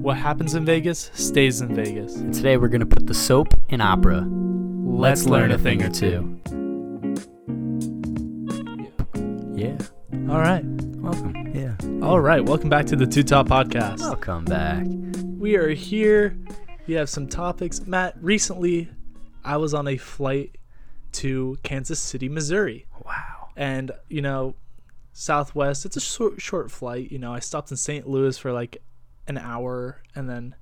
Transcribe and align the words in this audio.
What 0.00 0.16
happens 0.16 0.54
in 0.54 0.64
Vegas 0.64 1.10
stays 1.12 1.60
in 1.60 1.74
Vegas. 1.74 2.16
And 2.16 2.32
today 2.32 2.56
we're 2.56 2.68
going 2.68 2.80
to 2.80 2.86
put 2.86 3.06
the 3.06 3.12
soap 3.12 3.52
in 3.68 3.82
opera. 3.82 4.26
Let's, 4.26 5.26
learn 5.26 5.52
a 5.52 5.58
thing 5.58 5.82
or 5.82 5.90
two. 5.90 6.40
Yeah. 9.54 9.76
All 10.32 10.40
right. 10.40 10.64
Welcome. 10.64 11.52
Yeah. 11.54 11.76
All 12.02 12.18
right. 12.18 12.42
Welcome 12.42 12.70
back 12.70 12.86
to 12.86 12.96
the 12.96 13.06
Two 13.06 13.22
Top 13.22 13.46
Podcast. 13.46 14.00
Welcome 14.00 14.46
back. 14.46 14.86
We 15.38 15.56
are 15.56 15.68
here. 15.68 16.34
We 16.86 16.94
have 16.94 17.10
some 17.10 17.28
topics. 17.28 17.82
Matt, 17.86 18.14
recently 18.22 18.88
I 19.44 19.58
was 19.58 19.74
on 19.74 19.86
a 19.86 19.98
flight 19.98 20.56
to 21.12 21.58
Kansas 21.62 22.00
City, 22.00 22.30
Missouri. 22.30 22.86
Wow. 23.04 23.50
And, 23.54 23.92
you 24.08 24.22
know, 24.22 24.54
Southwest, 25.12 25.84
it's 25.84 25.98
a 25.98 26.00
short, 26.00 26.40
short 26.40 26.70
flight. 26.70 27.12
You 27.12 27.18
know, 27.18 27.34
I 27.34 27.40
stopped 27.40 27.70
in 27.70 27.76
St. 27.76 28.08
Louis 28.08 28.38
for 28.38 28.50
like 28.50 28.82
an 29.30 29.38
hour 29.38 30.02
and 30.14 30.28
then, 30.28 30.54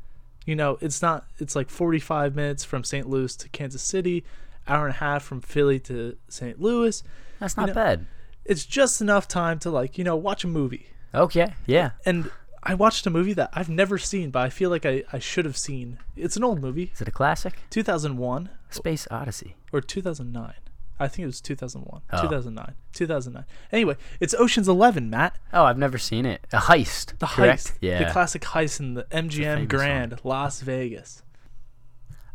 you 0.47 0.55
know, 0.55 0.79
it's 0.81 1.03
not, 1.03 1.27
it's 1.39 1.57
like 1.57 1.69
45 1.71 2.35
minutes 2.37 2.65
from 2.65 2.85
St. 2.85 3.09
Louis 3.09 3.35
to 3.37 3.49
Kansas 3.49 3.83
City, 3.83 4.25
hour 4.67 4.87
and 4.87 4.95
a 4.95 4.99
half 4.99 5.23
from 5.25 5.41
Philly 5.41 5.79
to 5.81 6.17
St. 6.29 6.61
Louis. 6.61 7.03
That's 7.41 7.57
You 7.57 7.63
not 7.63 7.69
know- 7.69 7.75
bad. 7.75 8.07
It's 8.45 8.65
just 8.65 9.01
enough 9.03 9.29
time 9.29 9.59
to 9.61 9.71
like, 9.71 9.99
you 9.99 10.05
know, 10.05 10.17
watch 10.17 10.43
a 10.45 10.47
movie. 10.47 10.87
Okay. 11.15 11.53
Yeah. 11.67 11.91
And 12.07 12.31
I 12.63 12.75
watched 12.75 13.07
a 13.07 13.11
movie 13.11 13.35
that 13.35 13.51
I've 13.53 13.69
never 13.69 13.99
seen, 13.99 14.31
but 14.31 14.41
I 14.41 14.49
feel 14.51 14.71
like 14.71 14.87
I, 14.87 15.05
I 15.13 15.19
should 15.19 15.45
have 15.45 15.57
seen. 15.57 15.99
It's 16.17 16.37
an 16.37 16.45
old 16.45 16.61
movie, 16.63 16.91
Is 16.95 17.01
it 17.03 17.09
a 17.09 17.11
classic? 17.11 17.55
2001 17.71 18.49
Space 18.71 19.07
Odyssey. 19.11 19.57
or 19.73 19.81
2009. 19.83 20.55
I 21.01 21.07
think 21.09 21.23
it 21.25 21.27
was 21.27 21.41
2001, 21.41 22.03
Oh. 22.13 22.23
2009, 22.23 22.75
2009. 22.93 23.45
Anyway, 23.71 23.97
it's 24.21 24.35
Ocean's 24.35 24.69
11, 24.69 25.09
Matt. 25.11 25.37
Oh, 25.53 25.65
I've 25.65 25.79
never 25.79 25.99
seen 25.99 26.27
it. 26.27 26.47
A 26.53 26.59
heist. 26.59 27.19
The 27.19 27.27
correct? 27.27 27.65
heist, 27.67 27.73
Yeah. 27.81 28.05
the 28.05 28.11
classic 28.11 28.43
heist 28.43 28.81
in 28.81 28.95
the 28.95 29.05
MGM 29.11 29.69
Grand, 29.69 30.19
Las 30.25 30.61
Vegas. 30.61 31.23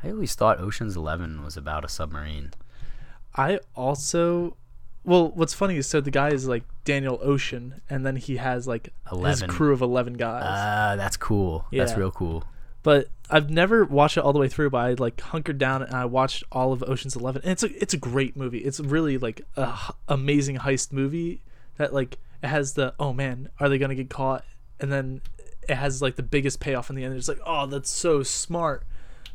I 0.03 0.09
always 0.11 0.35
thought 0.35 0.59
Ocean's 0.59 0.95
Eleven 0.97 1.43
was 1.43 1.55
about 1.57 1.85
a 1.85 1.89
submarine. 1.89 2.51
I 3.35 3.59
also, 3.75 4.57
well, 5.03 5.29
what's 5.31 5.53
funny 5.53 5.77
is 5.77 5.87
so 5.87 6.01
the 6.01 6.11
guy 6.11 6.29
is 6.29 6.47
like 6.47 6.63
Daniel 6.85 7.19
Ocean, 7.21 7.81
and 7.89 8.05
then 8.05 8.15
he 8.17 8.37
has 8.37 8.67
like 8.67 8.89
his 9.23 9.41
crew 9.43 9.73
of 9.73 9.81
11 9.81 10.13
guys. 10.13 10.43
Ah, 10.45 10.95
that's 10.97 11.17
cool. 11.17 11.65
That's 11.71 11.95
real 11.97 12.11
cool. 12.11 12.43
But 12.83 13.07
I've 13.29 13.49
never 13.49 13.85
watched 13.85 14.17
it 14.17 14.23
all 14.23 14.33
the 14.33 14.39
way 14.39 14.49
through. 14.49 14.69
But 14.69 14.77
I 14.77 14.93
like 14.93 15.19
hunkered 15.19 15.57
down 15.57 15.81
and 15.81 15.93
I 15.93 16.05
watched 16.05 16.43
all 16.51 16.73
of 16.73 16.83
Ocean's 16.83 17.15
Eleven, 17.15 17.41
and 17.43 17.51
it's 17.51 17.63
a 17.63 17.81
it's 17.81 17.93
a 17.93 17.97
great 17.97 18.35
movie. 18.35 18.59
It's 18.59 18.79
really 18.79 19.17
like 19.17 19.41
a 19.55 19.73
h- 19.73 19.95
amazing 20.07 20.57
heist 20.57 20.91
movie 20.91 21.41
that 21.77 21.93
like 21.93 22.19
it 22.43 22.47
has 22.47 22.73
the 22.73 22.93
oh 22.99 23.13
man, 23.13 23.49
are 23.59 23.69
they 23.69 23.77
gonna 23.77 23.95
get 23.95 24.09
caught? 24.09 24.45
And 24.79 24.91
then 24.91 25.21
it 25.67 25.75
has 25.75 26.01
like 26.01 26.17
the 26.17 26.23
biggest 26.23 26.59
payoff 26.59 26.89
in 26.89 26.95
the 26.95 27.03
end. 27.03 27.15
It's 27.15 27.29
like 27.29 27.41
oh 27.45 27.65
that's 27.65 27.89
so 27.89 28.21
smart, 28.21 28.83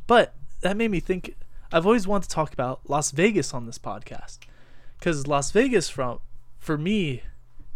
but 0.06 0.34
that 0.60 0.76
made 0.76 0.90
me 0.90 1.00
think. 1.00 1.34
I've 1.70 1.84
always 1.84 2.06
wanted 2.06 2.30
to 2.30 2.34
talk 2.34 2.54
about 2.54 2.80
Las 2.88 3.10
Vegas 3.10 3.52
on 3.52 3.66
this 3.66 3.78
podcast 3.78 4.38
because 4.98 5.26
Las 5.26 5.50
Vegas 5.50 5.90
from 5.90 6.20
for 6.58 6.78
me 6.78 7.22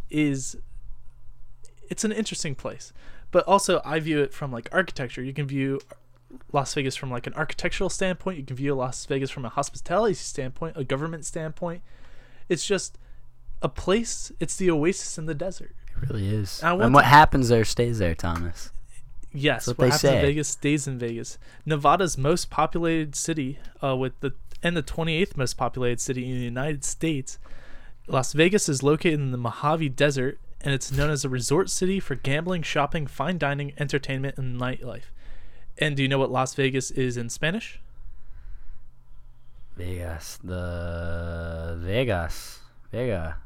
is 0.09 0.57
it's 1.93 2.05
an 2.05 2.13
interesting 2.13 2.55
place. 2.55 2.93
But 3.31 3.45
also 3.53 3.81
i 3.85 3.99
view 4.01 4.19
it 4.23 4.33
from 4.39 4.51
like 4.57 4.69
architecture. 4.73 5.23
You 5.23 5.35
can 5.39 5.47
view 5.47 5.81
las 6.53 6.73
vegas 6.75 6.97
from 6.97 7.11
like 7.11 7.27
an 7.27 7.35
architectural 7.35 7.91
standpoint. 7.91 8.39
You 8.39 8.45
can 8.45 8.57
view 8.57 8.75
las 8.75 9.05
vegas 9.07 9.31
from 9.31 9.45
a 9.45 9.49
hospitality 9.59 10.15
standpoint 10.15 10.77
a 10.77 10.85
government 10.85 11.25
standpoint. 11.25 11.83
It's 12.49 12.67
just 12.67 12.99
a 13.63 13.69
place. 13.69 14.33
It's 14.41 14.57
the 14.57 14.71
oasis 14.71 15.19
in 15.19 15.27
the 15.27 15.35
desert. 15.35 15.75
It 15.89 16.09
really 16.09 16.29
is. 16.29 16.61
Want 16.63 16.83
And 16.83 16.95
what 16.95 17.03
to- 17.03 17.09
happens 17.09 17.49
there 17.49 17.65
stays 17.65 17.99
there, 17.99 18.15
Thomas. 18.15 18.71
yes 19.33 19.67
what 19.67 19.79
what, 19.79 19.85
they 19.85 19.91
happens 19.91 20.01
say. 20.01 20.17
in 20.21 20.27
vegas 20.27 20.49
stays 20.49 20.87
in 20.91 20.99
vegas. 20.99 21.39
Nevada's 21.65 22.19
most 22.19 22.51
populated 22.51 23.15
city 23.15 23.59
uh, 23.83 23.97
with 23.97 24.15
the 24.21 24.33
and 24.63 24.77
the 24.77 24.83
28th 24.83 25.37
most 25.37 25.55
populated 25.57 26.01
city 26.01 26.23
in 26.31 26.37
the 26.39 26.45
united 26.57 26.85
states 26.85 27.39
las 28.07 28.33
vegas 28.33 28.69
is 28.69 28.81
located 28.83 29.19
in 29.19 29.33
the 29.33 29.39
mojave 29.49 29.89
desert 29.89 30.39
and 30.65 30.73
it's 30.75 30.93
known 30.93 31.11
as 31.11 31.25
a 31.25 31.29
resort 31.29 31.69
city 31.71 31.99
for 32.01 32.15
gambling 32.15 32.63
shopping 32.63 33.07
fine 33.07 33.39
dining 33.39 33.73
entertainment 33.79 34.37
and 34.39 34.61
nightlife 34.61 35.11
and 35.79 35.97
do 35.97 36.03
you 36.03 36.09
know 36.09 36.19
what 36.19 36.31
las 36.31 36.55
vegas 36.55 36.91
is 36.91 37.17
in 37.17 37.29
spanish 37.29 37.81
Vegas. 39.77 40.39
The 40.45 41.79
Vegas. 41.81 42.61
Vega. 42.91 43.39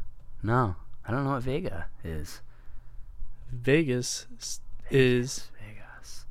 No, 0.43 0.77
I 1.07 1.13
don't 1.13 1.25
know 1.25 1.31
what 1.33 1.43
Vega 1.43 1.87
is. 2.03 2.41
vegas 3.53 4.27
is 4.91 5.51
Vegas. 5.61 6.27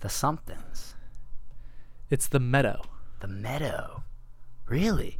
The 0.00 0.08
somethings. 0.08 0.94
it's 2.10 2.26
the 2.26 2.40
meadow 2.40 2.82
The 3.20 3.28
meadow. 3.28 4.02
Really? 4.66 5.18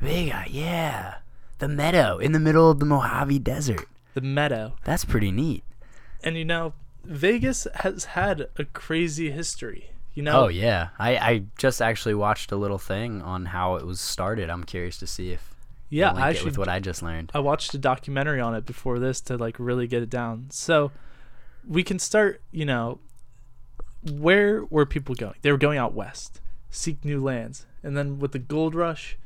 Vega, 0.00 0.44
yeah. 0.48 1.16
The 1.64 1.68
meadow 1.68 2.18
in 2.18 2.32
the 2.32 2.38
middle 2.40 2.70
of 2.70 2.78
the 2.78 2.84
Mojave 2.84 3.38
Desert. 3.38 3.88
the 4.12 4.20
meadow 4.20 4.74
That's 4.84 5.06
pretty 5.06 5.30
neat. 5.30 5.64
and 6.22 6.36
you 6.36 6.44
know 6.44 6.74
vegas 7.04 7.66
has 7.76 8.04
had 8.04 8.48
a 8.58 8.66
crazy 8.66 9.30
history 9.30 9.90
you 10.12 10.22
know 10.22 10.44
Oh 10.44 10.48
yeah, 10.48 10.88
I 10.98 11.16
I 11.16 11.42
just 11.56 11.80
actually 11.80 12.16
watched 12.16 12.52
a 12.52 12.56
little 12.56 12.76
thing 12.76 13.22
on 13.22 13.46
how 13.46 13.76
it 13.76 13.86
was 13.86 13.98
started. 13.98 14.50
I'm 14.50 14.64
curious 14.64 14.98
to 14.98 15.06
see 15.06 15.30
if 15.32 15.54
yeah 15.88 16.12
i 16.12 16.28
it 16.28 16.30
actually 16.32 16.50
with 16.50 16.58
what 16.58 16.68
I 16.68 16.80
just 16.80 17.02
learned. 17.02 17.30
I 17.34 17.38
watched 17.38 17.72
a 17.72 17.78
documentary 17.78 18.42
on 18.42 18.54
it 18.54 18.66
before 18.66 18.98
this 18.98 19.22
to 19.22 19.38
like 19.38 19.56
really 19.58 19.86
get 19.86 20.02
it 20.02 20.10
down. 20.10 20.48
So 20.50 20.92
we 21.66 21.82
can 21.82 21.98
start, 21.98 22.42
you 22.52 22.66
know, 22.66 22.98
where 24.02 24.66
were 24.66 24.84
people 24.84 25.14
going? 25.14 25.36
They 25.40 25.50
were 25.50 25.56
going 25.56 25.78
out 25.78 25.94
west, 25.94 26.42
seek 26.68 27.06
new 27.06 27.22
lands. 27.22 27.64
And 27.82 27.96
then 27.96 28.18
with 28.18 28.32
the 28.32 28.38
gold 28.38 28.74
rush 28.74 29.16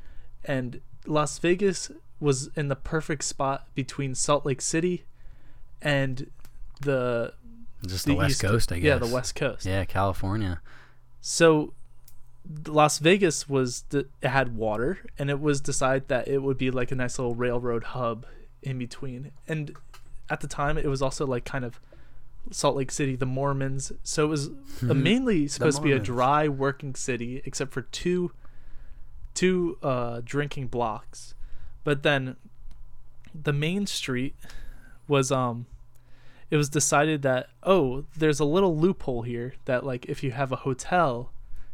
and 0.44 0.80
Las 1.04 1.40
Vegas 1.40 1.90
was 2.20 2.50
in 2.56 2.68
the 2.68 2.76
perfect 2.76 3.24
spot 3.24 3.66
between 3.74 4.14
Salt 4.14 4.44
Lake 4.44 4.60
City 4.60 5.04
and 5.80 6.30
the 6.80 7.32
Just 7.86 8.06
the, 8.06 8.14
West 8.14 8.30
East- 8.32 8.40
Coast, 8.42 8.72
I 8.72 8.78
guess. 8.78 8.84
Yeah, 8.86 8.98
the 8.98 9.12
West 9.14 9.34
Coast. 9.34 9.64
Yeah, 9.66 9.84
California. 9.84 10.60
So 11.20 11.74
Las 12.66 12.98
Vegas 12.98 13.48
was 13.48 13.84
the, 13.90 14.06
it 14.22 14.28
had 14.28 14.56
water 14.56 14.98
and 15.18 15.30
it 15.30 15.40
was 15.40 15.60
decided 15.60 16.08
that 16.08 16.28
it 16.28 16.42
would 16.42 16.58
be 16.58 16.70
like 16.70 16.90
a 16.90 16.94
nice 16.94 17.18
little 17.18 17.34
railroad 17.34 17.84
hub 17.84 18.26
in 18.62 18.78
between. 18.78 19.32
And 19.46 19.76
at 20.30 20.40
the 20.40 20.48
time 20.48 20.78
it 20.78 20.86
was 20.86 21.02
also 21.02 21.26
like 21.26 21.44
kind 21.44 21.64
of 21.64 21.78
Salt 22.50 22.76
Lake 22.76 22.90
City, 22.90 23.14
the 23.14 23.26
Mormons. 23.26 23.92
So 24.02 24.24
it 24.24 24.28
was 24.28 24.48
uh, 24.48 24.94
mainly 24.94 25.46
supposed 25.48 25.76
to 25.78 25.82
be 25.82 25.92
a 25.92 25.98
dry 25.98 26.48
working 26.48 26.94
city 26.94 27.42
except 27.44 27.72
for 27.72 27.82
two 27.82 28.32
two 29.34 29.78
uh 29.82 30.20
drinking 30.24 30.66
blocks. 30.68 31.34
But 31.84 32.02
then 32.02 32.36
the 33.34 33.52
main 33.52 33.86
street 33.86 34.34
was 35.06 35.30
um 35.32 35.66
it 36.50 36.56
was 36.56 36.68
decided 36.68 37.22
that 37.22 37.48
oh 37.62 38.04
there's 38.16 38.40
a 38.40 38.44
little 38.44 38.76
loophole 38.76 39.22
here 39.22 39.54
that 39.66 39.84
like 39.84 40.06
if 40.06 40.22
you 40.22 40.30
have 40.32 40.50
a 40.52 40.56
hotel 40.56 41.30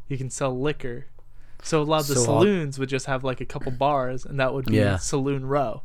you 0.09 0.19
can 0.19 0.29
sell 0.31 0.57
liquor 0.59 1.07
so 1.63 1.81
a 1.81 1.85
lot 1.85 2.03
of 2.03 2.09
the 2.09 2.15
So 2.17 2.21
all- 2.31 2.41
saloons 2.43 2.79
would 2.79 2.89
just 2.89 3.07
have 3.07 3.25
like 3.25 3.41
a 3.41 3.45
couple 3.47 3.73
bars 3.73 4.25
and 4.27 4.39
that 4.41 4.53
would 4.53 4.67
be 4.67 4.77
Yeah. 4.77 4.97
saloon 4.97 5.47
row 5.47 5.83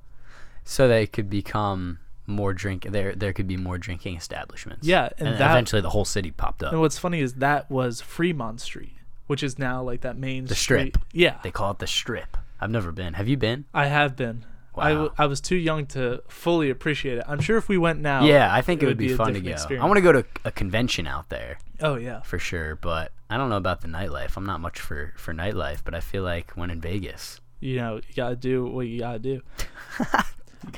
So 0.63 0.88
they 0.88 1.07
could 1.07 1.30
become 1.30 2.00
more 2.28 2.53
drink. 2.53 2.86
There, 2.91 3.16
there 3.16 3.34
could 3.34 3.47
be 3.47 3.57
more 3.57 3.80
drinking 3.80 4.16
establishments. 4.16 4.86
Yeah, 4.86 5.09
and 5.18 5.30
and, 5.30 5.38
that- 5.40 5.50
eventually 5.51 5.81
the 5.81 5.90
whole 5.90 6.06
city 6.06 6.30
popped 6.30 6.62
up. 6.62 6.72
and 6.74 6.81
what's 6.81 6.97
funny 7.00 7.22
is 7.22 7.36
that 7.36 7.69
was 7.72 8.01
fremont 8.01 8.59
street 8.62 8.96
which 9.28 9.41
is 9.44 9.57
now 9.57 9.81
like 9.81 10.01
that 10.01 10.18
main 10.18 10.46
The 10.46 10.56
street. 10.56 10.96
Strip. 10.96 11.06
yeah 11.13 11.38
They 11.44 11.51
call 11.51 11.72
it 11.72 11.80
the 11.80 11.88
Strip. 11.88 12.38
I've 12.62 12.72
never 12.72 12.92
been. 12.92 13.14
Have 13.14 13.28
you 13.28 13.38
been? 13.38 13.66
i 13.74 13.86
have 13.88 14.16
been 14.16 14.46
I, 14.78 14.90
w- 14.92 15.09
Wow. 15.09 15.16
I 15.18 15.25
was 15.25 15.42
too 15.42 15.56
young 15.58 15.88
to 15.88 16.24
fully 16.30 16.70
appreciate 16.70 17.18
it 17.18 17.25
i'm 17.28 17.42
sure 17.42 17.58
if 17.58 17.68
we 17.68 17.78
went 17.78 18.00
now 18.00 18.24
yeah, 18.24 18.53
I 18.53 18.62
think 18.62 18.81
it, 18.81 18.86
would 18.86 18.97
be, 18.97 19.12
a 19.12 19.18
fun 19.18 19.34
to 19.34 19.42
go. 19.42 19.50
experience. 19.52 19.84
I 19.84 19.88
want 19.88 19.97
to 19.97 20.02
go 20.02 20.14
to 20.14 20.25
a 20.46 20.51
convention 20.51 21.06
out 21.06 21.28
there 21.30 21.57
oh 21.81 21.95
yeah 21.95 22.22
for 22.22 22.39
sure, 22.39 22.75
but 22.78 23.12
I 23.30 23.38
don't 23.38 23.50
know 23.50 23.57
about 23.57 23.81
the 23.81 23.88
nightlife. 23.89 24.38
I'm 24.38 24.45
not 24.45 24.60
much 24.62 24.80
for 24.80 25.13
for 25.18 25.34
nightlife, 25.34 25.80
but 25.84 25.94
I 25.94 26.00
feel 26.00 26.24
like 26.24 26.51
when 26.51 26.69
in 26.69 26.80
Vegas, 26.81 27.42
you 27.60 27.75
know 27.78 27.95
you 27.98 28.13
gotta 28.16 28.36
do 28.38 28.66
what 28.66 28.88
you 28.88 29.00
gotta 29.00 29.19
do 29.19 29.30
you 30.00 30.06
gotta 30.06 30.25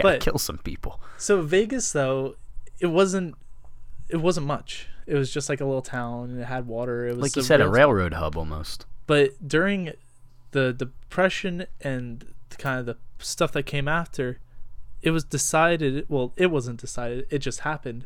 But- 0.02 0.22
kill 0.22 0.38
some 0.40 0.58
people. 0.60 1.00
So 1.18 1.42
Vegas 1.44 1.92
though, 1.92 2.36
it 2.80 2.88
wasn't 2.88 3.36
it 4.10 4.18
wasn't 4.18 4.48
much. 4.48 4.88
It 5.06 5.16
was 5.16 5.32
just 5.32 5.48
like 5.50 5.62
a 5.62 5.66
little 5.66 5.82
town 5.82 6.30
and 6.32 6.40
it 6.42 6.46
had 6.46 6.66
water. 6.68 7.06
It 7.08 7.16
was 7.16 7.22
Like 7.22 7.36
you 7.36 7.42
said, 7.44 7.62
a 7.62 7.68
railroad 7.70 8.14
hub 8.14 8.36
almost. 8.38 8.86
But 9.08 9.48
during 9.48 9.92
the 10.52 10.74
depression 10.74 11.66
and 11.82 12.34
kind 12.58 12.80
of 12.80 12.86
the 12.86 12.98
stuff 13.20 13.52
that 13.54 13.64
came 13.64 13.88
after, 13.88 14.40
it 15.02 15.12
was 15.12 15.24
decided, 15.24 16.06
well, 16.10 16.34
it 16.36 16.52
wasn't 16.52 16.80
decided, 16.80 17.28
it 17.30 17.40
just 17.40 17.62
happened. 17.62 18.06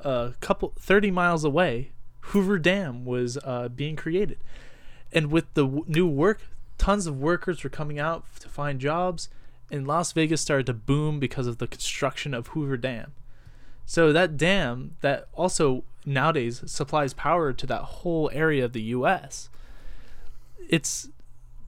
A 0.00 0.34
couple 0.40 0.72
30 0.78 1.10
miles 1.10 1.44
away, 1.44 1.90
Hoover 2.26 2.58
Dam 2.58 3.04
was 3.04 3.38
uh, 3.44 3.68
being 3.68 3.96
created. 3.96 4.38
And 5.12 5.30
with 5.30 5.52
the 5.54 5.64
w- 5.64 5.84
new 5.86 6.06
work, 6.06 6.42
tons 6.78 7.06
of 7.06 7.18
workers 7.18 7.62
were 7.62 7.70
coming 7.70 7.98
out 7.98 8.24
to 8.40 8.48
find 8.48 8.80
jobs 8.80 9.28
and 9.72 9.86
Las 9.86 10.12
Vegas 10.12 10.42
started 10.42 10.66
to 10.66 10.74
boom 10.74 11.18
because 11.18 11.46
of 11.46 11.56
the 11.56 11.66
construction 11.66 12.34
of 12.34 12.48
Hoover 12.48 12.76
Dam. 12.76 13.12
So 13.86 14.12
that 14.12 14.36
dam 14.36 14.96
that 15.00 15.28
also 15.32 15.84
nowadays 16.04 16.62
supplies 16.66 17.14
power 17.14 17.52
to 17.54 17.66
that 17.66 17.82
whole 17.82 18.30
area 18.32 18.66
of 18.66 18.74
the 18.74 18.82
U.S. 18.82 19.48
It's 20.68 21.08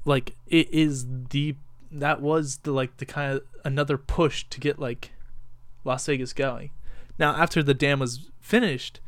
like 0.05 0.37
it 0.47 0.69
is 0.73 1.07
the 1.31 1.57
that 1.91 2.21
was 2.21 2.59
the 2.59 2.73
like 2.73 2.97
the 2.99 3.07
kind 3.07 3.35
of 3.37 3.43
another 3.65 3.97
push 3.97 4.45
to 4.51 4.61
get 4.61 4.79
like 4.79 5.13
Las 5.85 6.07
Vegas 6.07 6.33
going. 6.33 6.71
Now 7.19 7.35
after 7.37 7.63
the 7.63 7.75
dam 7.75 8.01
was 8.01 8.31
finished, 8.41 9.01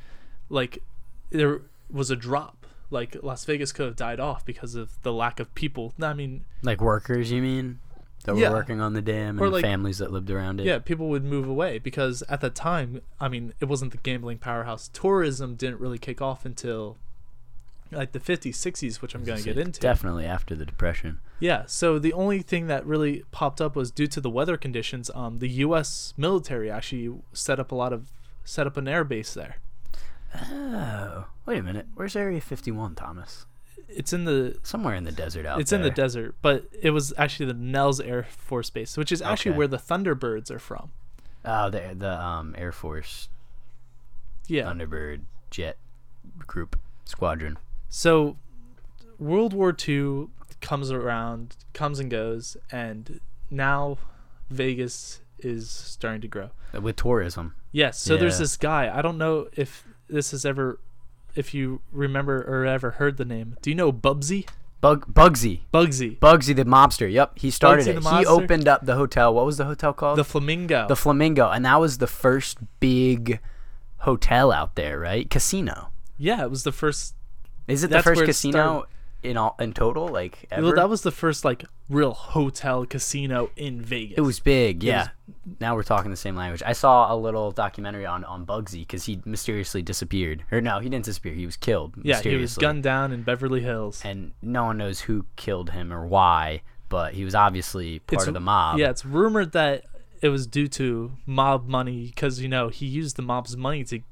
like 0.48 0.82
there 1.30 1.62
was 1.90 2.10
a 2.10 2.16
drop. 2.16 2.66
Like 2.88 3.16
Las 3.22 3.44
Vegas 3.44 3.72
could 3.72 3.86
have 3.86 3.96
died 3.96 4.20
off 4.20 4.44
because 4.44 4.74
of 4.76 5.00
the 5.02 5.12
lack 5.12 5.40
of 5.40 5.52
people. 5.56 5.92
I 6.00 6.14
mean, 6.14 6.44
Like 6.62 6.80
workers, 6.80 7.32
you 7.32 7.42
mean? 7.42 7.80
That 8.24 8.36
Yeah. 8.36 8.50
were 8.50 8.56
working 8.56 8.80
on 8.80 8.92
the 8.92 9.02
dam 9.02 9.38
and 9.40 9.52
like- 9.52 9.62
families 9.64 9.98
that 9.98 10.12
lived 10.12 10.30
around 10.30 10.60
it. 10.60 10.66
yeah, 10.66 10.78
people 10.78 11.08
would 11.08 11.24
move 11.24 11.48
away 11.48 11.78
because 11.78 12.22
at 12.28 12.40
the 12.40 12.50
time, 12.50 13.00
I 13.20 13.28
mean, 13.28 13.52
it 13.60 13.64
wasn't 13.66 13.90
the 13.92 13.98
gambling 13.98 14.38
powerhouse. 14.38 14.88
Tourism 14.92 15.54
didn't 15.56 15.80
really 15.80 15.98
kick 15.98 16.20
off 16.22 16.44
until 16.44 16.96
like 17.92 18.12
the 18.12 18.18
50s, 18.20 18.50
60s, 18.54 19.00
which 19.00 19.14
I'm 19.14 19.24
going 19.24 19.38
to 19.38 19.44
get 19.44 19.58
into. 19.58 19.80
Definitely 19.80 20.26
after 20.26 20.54
the 20.54 20.64
depression. 20.66 21.20
Yeah, 21.40 21.64
so 21.66 21.98
the 21.98 22.12
only 22.12 22.40
thing 22.42 22.66
that 22.66 22.84
really 22.86 23.24
popped 23.30 23.60
up 23.60 23.76
was 23.76 23.90
due 23.90 24.06
to 24.08 24.20
the 24.20 24.30
weather 24.30 24.56
conditions. 24.56 25.10
Um, 25.14 25.38
the 25.38 25.48
U.S. 25.48 26.14
military 26.16 26.70
actually 26.70 27.14
set 27.32 27.60
up 27.60 27.70
a 27.70 27.74
lot 27.74 27.92
of 27.92 28.10
set 28.44 28.66
up 28.66 28.76
an 28.76 28.86
air 28.88 29.04
base 29.04 29.34
there. 29.34 29.56
Oh, 30.52 31.26
wait 31.46 31.58
a 31.58 31.62
minute. 31.62 31.86
Where's 31.94 32.16
Area 32.16 32.40
51, 32.40 32.94
Thomas? 32.94 33.46
It's 33.88 34.12
in 34.12 34.24
the 34.24 34.58
Somewhere 34.62 34.94
in 34.94 35.04
the 35.04 35.12
desert 35.12 35.46
out 35.46 35.54
there. 35.56 35.60
it's 35.60 35.70
there. 35.70 35.78
in 35.78 35.84
the 35.84 35.90
desert, 35.90 36.34
but 36.42 36.64
it 36.82 36.90
was 36.90 37.12
actually 37.16 37.46
the 37.46 37.54
Nellis 37.54 38.00
Air 38.00 38.24
Force 38.24 38.68
Base, 38.70 38.96
which 38.96 39.12
is 39.12 39.22
actually 39.22 39.52
Okay. 39.52 39.58
where 39.58 39.68
the 39.68 39.76
Thunderbirds 39.78 40.50
are 40.50 40.58
from. 40.58 40.90
Oh, 41.44 41.70
the 41.70 41.94
the 41.96 42.20
um 42.20 42.54
Air 42.58 42.72
Force 42.72 43.28
Yeah. 44.48 44.64
Thunderbird 44.64 45.20
jet 45.50 45.76
group 46.46 46.78
squadron. 47.04 47.58
So 47.88 48.36
World 49.18 49.52
War 49.52 49.74
II 49.86 50.28
comes 50.60 50.90
around, 50.90 51.56
comes 51.72 51.98
and 51.98 52.10
goes, 52.10 52.56
and 52.70 53.20
now 53.50 53.98
Vegas 54.50 55.20
is 55.38 55.70
starting 55.70 56.20
to 56.22 56.28
grow. 56.28 56.50
Uh, 56.74 56.80
with 56.80 56.96
tourism. 56.96 57.54
Yes. 57.72 57.98
So 57.98 58.16
there's 58.16 58.38
this 58.38 58.56
guy. 58.56 58.90
I 58.96 59.02
don't 59.02 59.18
know 59.18 59.48
if 59.52 59.86
this 60.08 60.30
has 60.30 60.44
ever, 60.44 60.80
if 61.34 61.52
you 61.54 61.80
remember 61.92 62.42
or 62.42 62.64
ever 62.66 62.92
heard 62.92 63.16
the 63.16 63.24
name. 63.24 63.56
Do 63.62 63.70
you 63.70 63.76
know 63.76 63.92
Bubsy? 63.92 64.48
Bug 64.80 65.12
Bugsy. 65.12 65.60
Bugsy. 65.72 66.18
Bugsy 66.18 66.54
the 66.54 66.64
mobster. 66.64 67.10
Yep, 67.10 67.38
he 67.38 67.50
started 67.50 67.86
Bugsy 67.86 68.12
it. 68.14 68.18
He 68.20 68.26
opened 68.26 68.68
up 68.68 68.84
the 68.84 68.94
hotel. 68.94 69.34
What 69.34 69.46
was 69.46 69.56
the 69.56 69.64
hotel 69.64 69.92
called? 69.94 70.18
The 70.18 70.24
Flamingo. 70.24 70.86
the 70.86 70.94
Flamingo, 70.96 71.50
and 71.50 71.64
that 71.64 71.80
was 71.80 71.98
the 71.98 72.06
first 72.06 72.58
big 72.78 73.40
hotel 73.98 74.52
out 74.52 74.74
there, 74.76 74.98
right? 75.00 75.28
Casino. 75.30 75.88
yeah, 76.18 76.42
it 76.42 76.50
was 76.50 76.62
the 76.62 76.72
first. 76.72 77.14
Is 77.68 77.84
it 77.84 77.90
the 77.90 78.02
first 78.02 78.24
casino 78.24 78.86
in 79.22 79.36
all 79.36 79.56
in 79.58 79.72
total? 79.72 80.08
Like 80.08 80.46
ever? 80.50 80.62
Well, 80.62 80.74
that 80.74 80.88
was 80.88 81.02
the 81.02 81.10
first 81.10 81.44
like 81.44 81.64
real 81.88 82.12
hotel 82.12 82.84
casino 82.86 83.50
in 83.56 83.80
Vegas. 83.80 84.18
it 84.18 84.20
was 84.22 84.40
big, 84.40 84.82
It 84.84 84.86
yeah. 84.88 84.98
was- 85.00 85.08
now 85.60 85.74
we're 85.74 85.82
talking 85.82 86.10
the 86.10 86.16
same 86.16 86.36
language. 86.36 86.62
I 86.64 86.72
saw 86.72 87.12
a 87.12 87.16
little 87.16 87.50
documentary 87.50 88.06
on 88.06 88.24
on 88.24 88.46
Bugsy 88.46 88.80
because 88.80 89.04
he 89.04 89.20
mysteriously 89.24 89.82
disappeared. 89.82 90.44
Or 90.52 90.60
no, 90.60 90.78
he 90.78 90.88
didn't 90.88 91.04
disappear. 91.04 91.32
He 91.34 91.46
was 91.46 91.56
killed. 91.56 91.94
Yeah, 92.02 92.20
he 92.20 92.36
was 92.36 92.56
gunned 92.56 92.82
down 92.84 93.12
in 93.12 93.22
Beverly 93.22 93.60
Hills. 93.62 94.02
and 94.04 94.32
no 94.42 94.64
one 94.64 94.78
knows 94.78 95.00
who 95.00 95.26
killed 95.36 95.70
him 95.70 95.92
or 95.92 96.06
why. 96.06 96.62
But 96.88 97.14
he 97.14 97.24
was 97.24 97.34
obviously 97.34 97.98
part 98.00 98.14
It's- 98.22 98.28
of 98.28 98.34
the 98.34 98.40
mob. 98.40 98.78
Yeah, 98.78 98.90
it's 98.90 99.04
rumored 99.04 99.50
that 99.52 99.84
it 100.22 100.28
was 100.28 100.46
due 100.46 100.68
to 100.68 101.12
mob 101.26 101.66
money 101.68 102.06
because 102.06 102.40
you 102.40 102.48
know 102.48 102.68
he 102.68 102.86
used 102.86 103.16
the 103.16 103.22
mob's 103.22 103.56
money 103.56 103.82
to 103.84 103.98
pay 103.98 104.04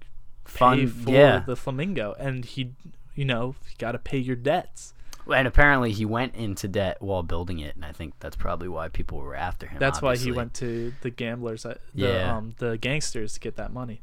Fund- 0.45 0.93
for 0.93 1.11
yeah. 1.11 1.39
the 1.47 1.57
flamingo, 1.57 2.15
and 2.19 2.45
he, 2.45 2.73
you 3.15 3.25
know, 3.25 3.55
you 3.69 3.75
got 3.79 3.93
to 3.93 3.99
pay 3.99 4.19
your 4.19 4.37
debts. 4.37 4.93
And 5.33 5.49
apparently 5.49 5.93
he 5.93 6.05
went 6.05 6.35
into 6.35 6.69
debt 6.69 6.99
while 7.01 7.23
building 7.23 7.59
it, 7.59 7.75
and 7.77 7.85
I 7.85 7.93
think 7.93 8.13
that's 8.21 8.37
probably 8.37 8.69
why 8.69 8.89
people 8.89 9.19
were 9.19 9.35
after 9.35 9.67
him. 9.67 9.79
That's 9.79 10.03
why 10.03 10.17
he 10.17 10.31
went 10.33 10.53
to 10.55 10.93
the 11.01 11.09
gamblers, 11.09 11.65
uh, 11.65 11.79
the 11.95 12.09
Yeah. 12.09 12.37
um, 12.37 12.55
the 12.59 12.77
gangsters 12.77 13.33
to 13.35 13.41
get 13.41 13.57
that 13.57 13.73
money. 13.73 14.03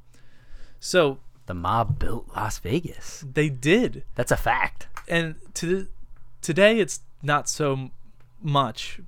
So 0.79 1.19
The 1.45 1.53
mob 1.53 1.99
built 1.99 2.27
Las 2.35 2.57
Vegas. 2.59 3.23
they 3.33 3.49
did, 3.49 4.03
That's 4.15 4.31
a 4.31 4.37
fact. 4.37 4.87
and 5.07 5.35
to 5.55 5.87
today 6.41 6.79
it's 6.79 7.01
not 7.21 7.47
so 7.47 7.91
much, 8.41 8.99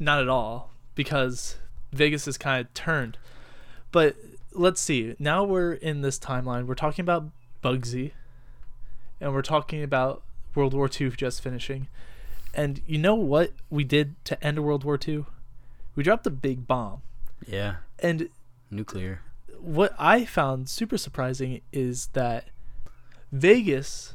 not 0.00 0.20
at 0.20 0.28
all, 0.28 0.72
because 0.96 1.56
Vegas 1.92 2.26
is 2.26 2.36
kind 2.36 2.66
of 2.66 2.74
turned. 2.74 3.18
But 3.92 4.16
let's 4.52 4.80
see. 4.80 5.14
Now 5.20 5.44
we're 5.44 5.74
in 5.74 6.00
this 6.00 6.18
timeline. 6.18 6.66
We're 6.66 6.74
talking 6.74 7.04
about 7.04 7.26
Bugsy, 7.62 8.10
and 9.20 9.32
we're 9.32 9.42
talking 9.42 9.82
about 9.82 10.22
World 10.54 10.74
War 10.74 10.88
II 10.88 11.10
just 11.10 11.42
finishing. 11.42 11.88
And 12.54 12.80
you 12.86 12.98
know 12.98 13.14
what 13.14 13.52
we 13.70 13.84
did 13.84 14.14
to 14.24 14.42
end 14.44 14.64
World 14.64 14.84
War 14.84 14.98
II? 15.06 15.26
We 15.94 16.02
dropped 16.02 16.26
a 16.26 16.30
big 16.30 16.66
bomb. 16.66 17.02
Yeah. 17.46 17.76
And 17.98 18.28
Nuclear. 18.70 19.20
what 19.58 19.94
I 19.98 20.24
found 20.24 20.68
super 20.68 20.98
surprising 20.98 21.60
is 21.72 22.08
that 22.14 22.46
Vegas 23.32 24.14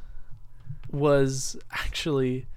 was 0.92 1.58
actually 1.72 2.48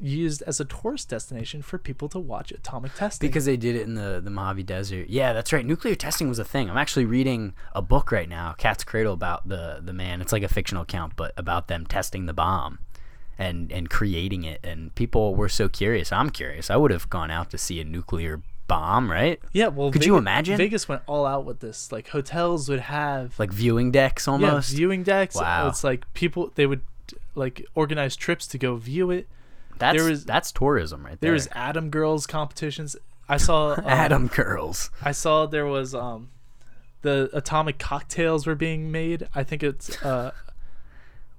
used 0.00 0.42
as 0.42 0.60
a 0.60 0.64
tourist 0.64 1.08
destination 1.08 1.62
for 1.62 1.78
people 1.78 2.08
to 2.10 2.18
watch 2.18 2.50
atomic 2.52 2.94
testing. 2.94 3.28
Because 3.28 3.44
they 3.44 3.56
did 3.56 3.76
it 3.76 3.82
in 3.82 3.94
the, 3.94 4.20
the 4.22 4.30
Mojave 4.30 4.62
Desert. 4.62 5.08
Yeah, 5.08 5.32
that's 5.32 5.52
right. 5.52 5.64
Nuclear 5.64 5.94
testing 5.94 6.28
was 6.28 6.38
a 6.38 6.44
thing. 6.44 6.70
I'm 6.70 6.76
actually 6.76 7.04
reading 7.04 7.54
a 7.74 7.82
book 7.82 8.12
right 8.12 8.28
now, 8.28 8.54
Cat's 8.58 8.84
Cradle, 8.84 9.12
about 9.14 9.48
the, 9.48 9.80
the 9.82 9.92
man. 9.92 10.20
It's 10.20 10.32
like 10.32 10.42
a 10.42 10.48
fictional 10.48 10.82
account, 10.82 11.14
but 11.16 11.32
about 11.36 11.68
them 11.68 11.86
testing 11.86 12.26
the 12.26 12.32
bomb 12.32 12.78
and, 13.38 13.70
and 13.72 13.88
creating 13.90 14.44
it. 14.44 14.60
And 14.64 14.94
people 14.94 15.34
were 15.34 15.48
so 15.48 15.68
curious. 15.68 16.12
I'm 16.12 16.30
curious. 16.30 16.70
I 16.70 16.76
would 16.76 16.90
have 16.90 17.08
gone 17.10 17.30
out 17.30 17.50
to 17.50 17.58
see 17.58 17.80
a 17.80 17.84
nuclear 17.84 18.42
bomb, 18.66 19.10
right? 19.10 19.40
yeah, 19.52 19.68
well, 19.68 19.90
Could 19.90 20.04
you 20.04 20.16
imagine? 20.16 20.58
Vegas 20.58 20.88
went 20.88 21.02
all 21.06 21.24
out 21.26 21.44
with 21.44 21.60
this. 21.60 21.90
Like 21.90 22.08
hotels 22.08 22.68
would 22.68 22.80
have 22.80 23.38
Like 23.38 23.52
viewing 23.52 23.90
decks 23.90 24.26
yeah, 24.26 24.32
almost. 24.34 24.74
viewing 24.74 25.02
decks. 25.02 25.34
Wow. 25.36 25.68
It's 25.68 25.82
like 25.82 26.12
people 26.14 26.52
they 26.54 26.66
would 26.66 26.82
like 27.34 27.64
organize 27.74 28.14
trips 28.14 28.46
to 28.48 28.58
go 28.58 28.76
view 28.76 29.10
it. 29.10 29.26
That's, 29.78 29.96
there 29.98 30.08
was- 30.10 30.24
that's 30.24 30.52
tourism 30.52 31.04
right 31.04 31.20
there. 31.20 31.28
There 31.28 31.32
was 31.32 31.48
Atom 31.52 31.90
Girls 31.90 32.26
competitions. 32.26 32.96
I 33.28 33.36
saw 33.36 33.72
um, 33.78 33.84
Atom 33.86 34.26
Girls. 34.28 34.90
I 35.02 35.12
saw 35.12 35.46
there 35.46 35.66
was 35.66 35.94
um 35.94 36.30
the 37.02 37.30
atomic 37.32 37.78
cocktails 37.78 38.46
were 38.46 38.54
being 38.54 38.90
made. 38.90 39.28
I 39.34 39.44
think 39.44 39.62
it's 39.62 40.02
uh 40.02 40.32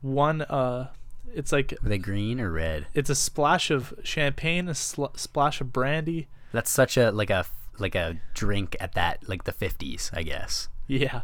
one 0.01 0.41
uh 0.43 0.89
it's 1.34 1.51
like 1.51 1.74
Were 1.84 1.89
they 1.89 1.98
green 1.98 2.39
or 2.39 2.51
red? 2.51 2.88
it's 2.93 3.10
a 3.10 3.15
splash 3.15 3.69
of 3.69 3.93
champagne, 4.03 4.67
a 4.67 4.75
sl- 4.75 5.05
splash 5.15 5.62
of 5.62 5.72
brandy. 5.74 6.27
That's 6.51 6.69
such 6.72 6.98
a 6.98 7.12
like 7.12 7.29
a 7.29 7.46
like 7.77 7.96
a 7.96 8.17
drink 8.34 8.75
at 8.79 8.93
that 8.93 9.27
like 9.27 9.43
the 9.43 9.53
50s, 9.53 10.10
I 10.15 10.24
guess. 10.24 10.69
Yeah. 10.88 11.22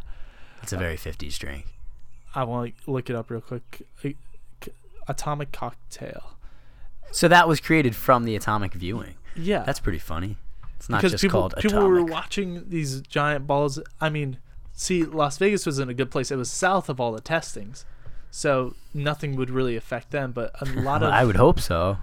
It's 0.62 0.72
a 0.72 0.76
very 0.76 0.96
50s 0.96 1.38
drink. 1.38 1.66
I 2.34 2.44
want 2.44 2.74
to 2.84 2.90
look 2.90 3.08
it 3.10 3.16
up 3.16 3.30
real 3.30 3.40
quick. 3.40 3.82
Atomic 5.08 5.52
cocktail. 5.52 6.35
So 7.12 7.28
that 7.28 7.48
was 7.48 7.60
created 7.60 7.94
from 7.96 8.24
the 8.24 8.36
atomic 8.36 8.74
viewing. 8.74 9.14
Yeah. 9.34 9.62
That's 9.64 9.80
pretty 9.80 9.98
funny. 9.98 10.36
It's 10.76 10.88
not 10.88 10.98
because 10.98 11.12
just 11.12 11.22
people 11.22 11.40
called 11.40 11.54
people 11.56 11.78
atomic. 11.78 11.90
were 11.90 12.04
watching 12.04 12.68
these 12.68 13.00
giant 13.02 13.46
balls. 13.46 13.78
I 14.00 14.10
mean, 14.10 14.38
see, 14.72 15.04
Las 15.04 15.38
Vegas 15.38 15.64
was 15.66 15.78
in 15.78 15.88
a 15.88 15.94
good 15.94 16.10
place. 16.10 16.30
It 16.30 16.36
was 16.36 16.50
south 16.50 16.88
of 16.88 17.00
all 17.00 17.12
the 17.12 17.20
testings, 17.20 17.84
so 18.30 18.74
nothing 18.92 19.36
would 19.36 19.50
really 19.50 19.76
affect 19.76 20.10
them. 20.10 20.32
But 20.32 20.50
a 20.60 20.64
lot 20.80 21.02
of 21.02 21.10
I 21.12 21.24
would 21.24 21.36
hope 21.36 21.60
so. 21.60 21.98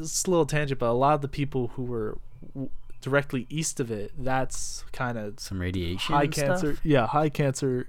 it's 0.00 0.24
a 0.24 0.30
little 0.30 0.46
tangent, 0.46 0.78
but 0.78 0.88
a 0.90 0.92
lot 0.92 1.14
of 1.14 1.22
the 1.22 1.28
people 1.28 1.68
who 1.74 1.82
were 1.82 2.18
w- 2.54 2.70
directly 3.00 3.46
east 3.50 3.80
of 3.80 3.90
it, 3.90 4.12
that's 4.16 4.84
kind 4.92 5.18
of 5.18 5.40
Some 5.40 5.60
radiation. 5.60 6.14
high 6.14 6.24
and 6.24 6.34
stuff? 6.34 6.46
cancer. 6.60 6.78
Yeah, 6.84 7.06
high 7.08 7.28
cancer 7.30 7.88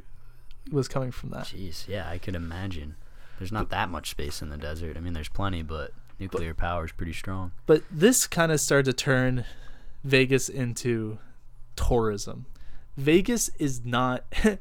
was 0.71 0.87
coming 0.87 1.11
from 1.11 1.29
that. 1.29 1.45
Jeez, 1.45 1.87
yeah, 1.87 2.09
I 2.09 2.17
could 2.17 2.35
imagine. 2.35 2.95
There's 3.37 3.51
not 3.51 3.69
that 3.69 3.89
much 3.89 4.09
space 4.09 4.41
in 4.41 4.49
the 4.49 4.57
desert. 4.57 4.97
I 4.97 4.99
mean, 5.01 5.13
there's 5.13 5.29
plenty, 5.29 5.61
but 5.61 5.93
nuclear 6.19 6.53
power 6.53 6.85
is 6.85 6.91
pretty 6.91 7.13
strong. 7.13 7.51
But 7.65 7.83
this 7.91 8.27
kind 8.27 8.51
of 8.51 8.59
started 8.59 8.85
to 8.85 8.93
turn 8.93 9.45
Vegas 10.03 10.49
into 10.49 11.19
tourism. 11.75 12.45
Vegas 12.97 13.49
is 13.59 13.85
not 13.85 14.25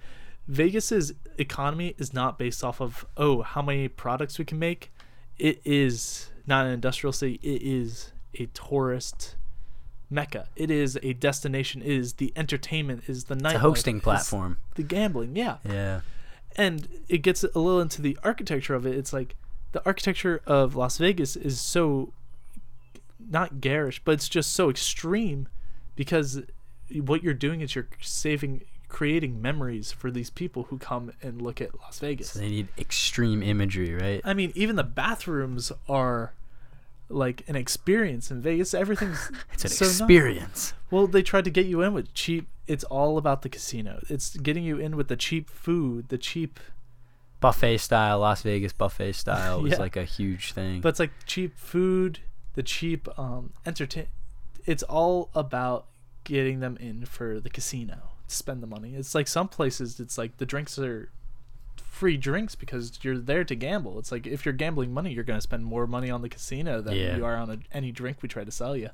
Vegas's 0.48 1.12
economy 1.36 1.94
is 1.98 2.12
not 2.14 2.38
based 2.38 2.64
off 2.64 2.80
of 2.80 3.04
oh 3.16 3.42
how 3.42 3.62
many 3.62 3.88
products 3.88 4.38
we 4.38 4.44
can 4.44 4.58
make. 4.58 4.92
It 5.38 5.60
is 5.64 6.30
not 6.46 6.66
an 6.66 6.72
industrial 6.72 7.12
city. 7.12 7.38
It 7.42 7.62
is 7.62 8.12
a 8.34 8.46
tourist 8.46 9.36
mecca. 10.10 10.48
It 10.56 10.70
is 10.70 10.98
a 11.02 11.12
destination. 11.12 11.82
It 11.82 11.88
is 11.90 12.14
the 12.14 12.32
entertainment. 12.36 13.04
Is 13.08 13.24
the 13.24 13.36
night 13.36 13.56
hosting 13.56 14.00
platform. 14.00 14.58
The 14.74 14.82
gambling, 14.82 15.36
yeah 15.36 15.58
Yeah. 15.64 16.00
and 16.56 16.88
it 17.08 17.18
gets 17.18 17.42
a 17.44 17.46
little 17.58 17.80
into 17.80 18.00
the 18.00 18.16
architecture 18.22 18.74
of 18.74 18.86
it. 18.86 18.96
It's 18.96 19.12
like 19.12 19.34
the 19.72 19.84
architecture 19.84 20.40
of 20.46 20.74
Las 20.74 20.98
Vegas 20.98 21.36
is 21.36 21.60
so 21.60 22.12
not 23.30 23.60
garish, 23.60 24.00
but 24.04 24.12
it's 24.12 24.28
just 24.28 24.52
so 24.52 24.70
extreme 24.70 25.48
because 25.96 26.42
what 27.00 27.22
you're 27.22 27.34
doing 27.34 27.60
is 27.60 27.74
you're 27.74 27.88
saving 28.00 28.62
creating 28.88 29.42
memories 29.42 29.92
for 29.92 30.10
these 30.10 30.30
people 30.30 30.64
who 30.64 30.78
come 30.78 31.12
and 31.22 31.42
look 31.42 31.60
at 31.60 31.78
Las 31.80 31.98
Vegas. 31.98 32.30
So 32.30 32.38
they 32.38 32.48
need 32.48 32.68
extreme 32.78 33.42
imagery, 33.42 33.94
right? 33.94 34.20
I 34.24 34.32
mean, 34.32 34.50
even 34.54 34.76
the 34.76 34.84
bathrooms 34.84 35.70
are 35.88 36.32
like 37.10 37.42
an 37.48 37.56
experience 37.56 38.30
in 38.30 38.40
Vegas. 38.40 38.72
Everything's 38.74 39.30
It's 39.52 39.64
an 39.64 39.70
so 39.70 39.84
nice. 39.84 40.00
experience. 40.00 40.72
Well, 40.90 41.06
they 41.06 41.22
tried 41.22 41.44
to 41.44 41.50
get 41.50 41.66
you 41.66 41.82
in 41.82 41.92
with 41.92 42.14
cheap. 42.14 42.48
It's 42.66 42.84
all 42.84 43.18
about 43.18 43.42
the 43.42 43.48
casino. 43.48 44.00
It's 44.08 44.36
getting 44.36 44.64
you 44.64 44.78
in 44.78 44.96
with 44.96 45.08
the 45.08 45.16
cheap 45.16 45.50
food, 45.50 46.08
the 46.08 46.18
cheap, 46.18 46.58
Buffet 47.40 47.78
style, 47.78 48.18
Las 48.20 48.42
Vegas 48.42 48.72
buffet 48.72 49.12
style 49.12 49.62
was 49.62 49.72
Yeah. 49.72 49.78
like 49.78 49.96
a 49.96 50.04
huge 50.04 50.52
thing. 50.52 50.80
but 50.80 50.88
it's 50.90 50.98
like 51.00 51.12
cheap 51.26 51.56
food, 51.58 52.18
the 52.54 52.62
cheap 52.62 53.08
um 53.18 53.52
entertain. 53.64 54.06
It's 54.66 54.82
all 54.82 55.30
about 55.34 55.86
getting 56.24 56.60
them 56.60 56.76
in 56.80 57.04
for 57.06 57.40
the 57.40 57.48
casino 57.48 58.10
to 58.28 58.34
spend 58.34 58.62
the 58.62 58.66
money. 58.66 58.94
It's 58.94 59.14
like 59.14 59.28
some 59.28 59.48
places, 59.48 59.98
it's 60.00 60.18
like 60.18 60.36
the 60.38 60.46
drinks 60.46 60.78
are 60.78 61.10
free 61.82 62.16
drinks 62.16 62.54
because 62.54 62.98
you're 63.02 63.18
there 63.18 63.44
to 63.44 63.54
gamble. 63.54 63.98
It's 63.98 64.12
like 64.12 64.26
if 64.26 64.44
you're 64.44 64.52
gambling 64.52 64.92
money, 64.92 65.12
you're 65.12 65.24
going 65.24 65.38
to 65.38 65.42
spend 65.42 65.64
more 65.64 65.86
money 65.86 66.10
on 66.10 66.22
the 66.22 66.28
casino 66.28 66.80
than 66.80 66.94
Yeah. 66.96 67.16
you 67.16 67.24
are 67.24 67.36
on 67.36 67.50
a, 67.50 67.58
any 67.72 67.90
drink 67.92 68.18
we 68.20 68.28
try 68.28 68.44
to 68.44 68.50
sell 68.52 68.76
you. 68.76 68.90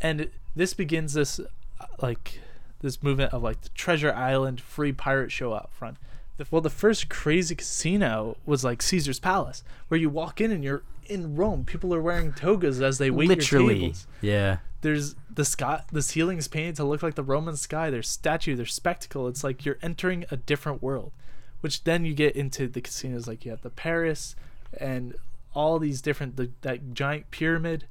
And 0.00 0.30
this 0.56 0.74
begins 0.74 1.14
this 1.14 1.38
uh, 1.40 1.86
like 2.00 2.40
this 2.80 3.02
movement 3.02 3.32
of 3.32 3.42
like 3.42 3.60
the 3.62 3.68
Treasure 3.70 4.12
Island 4.12 4.60
free 4.60 4.92
pirate 4.92 5.30
show 5.32 5.54
out 5.54 5.72
front. 5.72 5.96
The, 6.40 6.46
well, 6.50 6.62
the 6.62 6.70
first 6.70 7.10
crazy 7.10 7.54
casino 7.54 8.38
was 8.46 8.64
like 8.64 8.80
Caesar's 8.80 9.20
Palace, 9.20 9.62
where 9.88 10.00
you 10.00 10.08
walk 10.08 10.40
in 10.40 10.50
and 10.50 10.64
you're 10.64 10.82
in 11.04 11.36
Rome. 11.36 11.66
People 11.66 11.94
are 11.94 12.00
wearing 12.00 12.32
togas 12.32 12.80
as 12.80 12.96
they 12.96 13.10
wait 13.10 13.28
your 13.28 13.36
Literally. 13.36 13.74
tables. 13.74 14.06
Yeah. 14.22 14.56
there's 14.80 15.16
the 15.28 15.44
sky 15.44 15.82
the 15.92 16.00
ceiling's 16.00 16.48
painted 16.48 16.76
to 16.76 16.84
look 16.84 17.02
like 17.02 17.14
the 17.14 17.22
roman 17.22 17.56
sky. 17.56 17.90
There's 17.90 18.08
statue 18.08 18.56
there's 18.56 18.72
spectacle. 18.72 19.28
It's 19.28 19.44
like 19.44 19.66
you're 19.66 19.76
entering 19.82 20.24
a 20.30 20.38
different 20.38 20.82
world 20.82 21.12
which 21.60 21.84
then 21.84 22.06
you 22.06 22.14
get 22.14 22.34
into 22.34 22.68
the 22.68 22.80
casinos 22.80 23.28
like 23.28 23.44
you 23.44 23.50
have 23.50 23.60
the 23.60 23.68
paris 23.68 24.34
and 24.78 25.14
all 25.54 25.78
these 25.78 26.00
different 26.00 26.36
the, 26.36 26.50
that 26.62 26.94
giant 26.94 27.30
pyramid. 27.30 27.86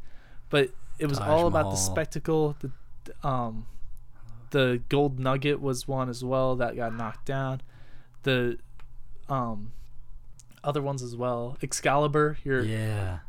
But 0.49 0.71
it 0.97 1.05
was 1.05 1.19
Taj 1.19 1.27
all 1.27 1.45
about 1.45 1.69
the 1.69 1.77
spectacle. 1.77 2.55
The 2.61 2.71
um 3.27 3.67
the 4.49 4.81
gold 4.89 5.19
nugget 5.19 5.61
was 5.61 5.87
one 5.87 6.09
as 6.09 6.23
well 6.23 6.55
that 6.55 6.75
got 6.75 6.95
knocked 6.95 7.27
down 7.27 7.61
the 8.23 8.57
um 9.29 9.71
other 10.63 10.81
ones 10.81 11.01
as 11.01 11.15
well 11.15 11.57
excalibur 11.61 12.37
you're 12.43 12.63
Yeah. 12.63 13.19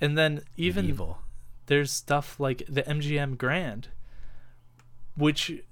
and 0.00 0.16
then 0.18 0.42
even 0.56 0.86
Evil. 0.86 1.18
there's 1.66 1.90
stuff 1.92 2.38
like 2.38 2.62
the 2.68 2.82
MGM 2.82 3.36
Grand, 3.38 3.88
which 5.16 5.62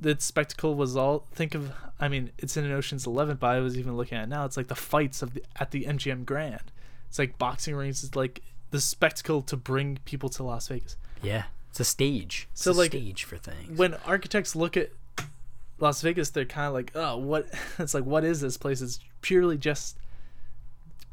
the 0.00 0.16
spectacle 0.18 0.74
was 0.74 0.96
all. 0.96 1.26
Think 1.32 1.54
of, 1.54 1.72
I 2.00 2.08
mean, 2.08 2.30
it's 2.38 2.56
in 2.56 2.64
an 2.64 2.72
Ocean's 2.72 3.06
Eleven, 3.06 3.36
but 3.36 3.48
I 3.48 3.60
was 3.60 3.78
even 3.78 3.96
looking 3.96 4.18
at 4.18 4.24
it 4.24 4.28
now. 4.28 4.44
It's 4.44 4.56
like 4.56 4.68
the 4.68 4.74
fights 4.74 5.22
of 5.22 5.34
the 5.34 5.42
at 5.60 5.70
the 5.70 5.84
MGM 5.84 6.24
Grand. 6.24 6.72
It's 7.08 7.18
like 7.18 7.38
boxing 7.38 7.74
rings. 7.76 8.02
It's 8.02 8.16
like 8.16 8.42
the 8.70 8.80
spectacle 8.80 9.42
to 9.42 9.56
bring 9.56 9.98
people 10.04 10.28
to 10.30 10.42
Las 10.42 10.68
Vegas. 10.68 10.96
Yeah. 11.22 11.44
It's 11.70 11.80
a 11.80 11.84
stage. 11.84 12.48
It's 12.52 12.62
So, 12.62 12.72
a 12.72 12.74
like, 12.74 12.90
stage 12.90 13.24
for 13.24 13.36
things. 13.36 13.78
When 13.78 13.94
architects 14.06 14.56
look 14.56 14.76
at 14.76 14.90
Las 15.82 16.00
Vegas, 16.00 16.30
they're 16.30 16.44
kind 16.44 16.68
of 16.68 16.74
like, 16.74 16.92
oh, 16.94 17.16
what? 17.16 17.48
It's 17.78 17.92
like, 17.92 18.04
what 18.04 18.24
is 18.24 18.40
this 18.40 18.56
place? 18.56 18.80
It's 18.80 19.00
purely 19.20 19.58
just 19.58 19.98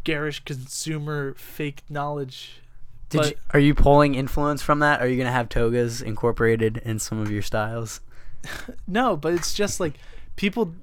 garish 0.03 0.45
consumer 0.45 1.33
fake 1.33 1.81
knowledge. 1.89 2.61
Did 3.09 3.17
but- 3.17 3.29
you, 3.31 3.35
are 3.51 3.59
you 3.59 3.73
pulling 3.73 4.13
influence 4.13 4.61
from 4.61 4.77
that? 4.79 5.01
Are 5.01 5.07
you 5.07 5.17
gonna 5.17 5.31
have 5.31 5.49
togas 5.49 6.03
incorporated 6.03 6.77
in 6.77 6.99
some 6.99 7.19
of 7.19 7.31
your 7.31 7.41
styles? 7.41 7.99
No, 8.87 9.17
but 9.17 9.33
it's 9.33 9.53
just 9.53 9.79
like 9.81 9.95
people. 10.37 10.73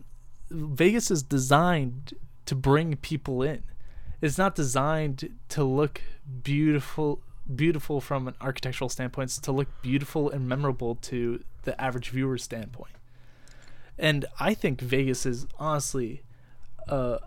Vegas 0.51 1.11
is 1.11 1.23
designed 1.23 2.13
to 2.45 2.55
bring 2.55 2.97
people 2.97 3.43
in. 3.43 3.63
It's 4.21 4.37
not 4.37 4.55
designed 4.55 5.33
to 5.49 5.65
look 5.65 6.03
beautiful, 6.43 7.21
beautiful 7.55 8.01
from 8.01 8.29
an 8.29 8.35
architectural 8.41 8.91
standpoint. 8.91 9.31
It's 9.31 9.39
to 9.41 9.53
look 9.53 9.69
beautiful 9.81 10.31
and 10.31 10.47
memorable 10.47 10.97
to 10.97 11.43
the 11.63 11.81
average 11.81 12.11
viewer 12.11 12.37
standpoint. 12.37 12.93
And 13.99 14.27
I 14.39 14.55
think 14.55 14.81
Vegas 14.81 15.25
is 15.27 15.47
honestly 15.59 16.23
a 16.89 17.19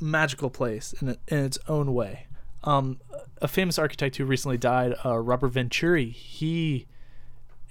magical 0.00 0.50
place 0.50 0.92
in, 1.00 1.16
in 1.28 1.38
its 1.38 1.58
own 1.68 1.94
way. 1.94 2.26
Um, 2.64 3.00
a 3.40 3.48
famous 3.48 3.78
architect 3.78 4.16
who 4.16 4.24
recently 4.24 4.58
died, 4.58 4.94
uh, 5.04 5.18
Robert 5.18 5.48
Venturi, 5.48 6.10
he 6.10 6.86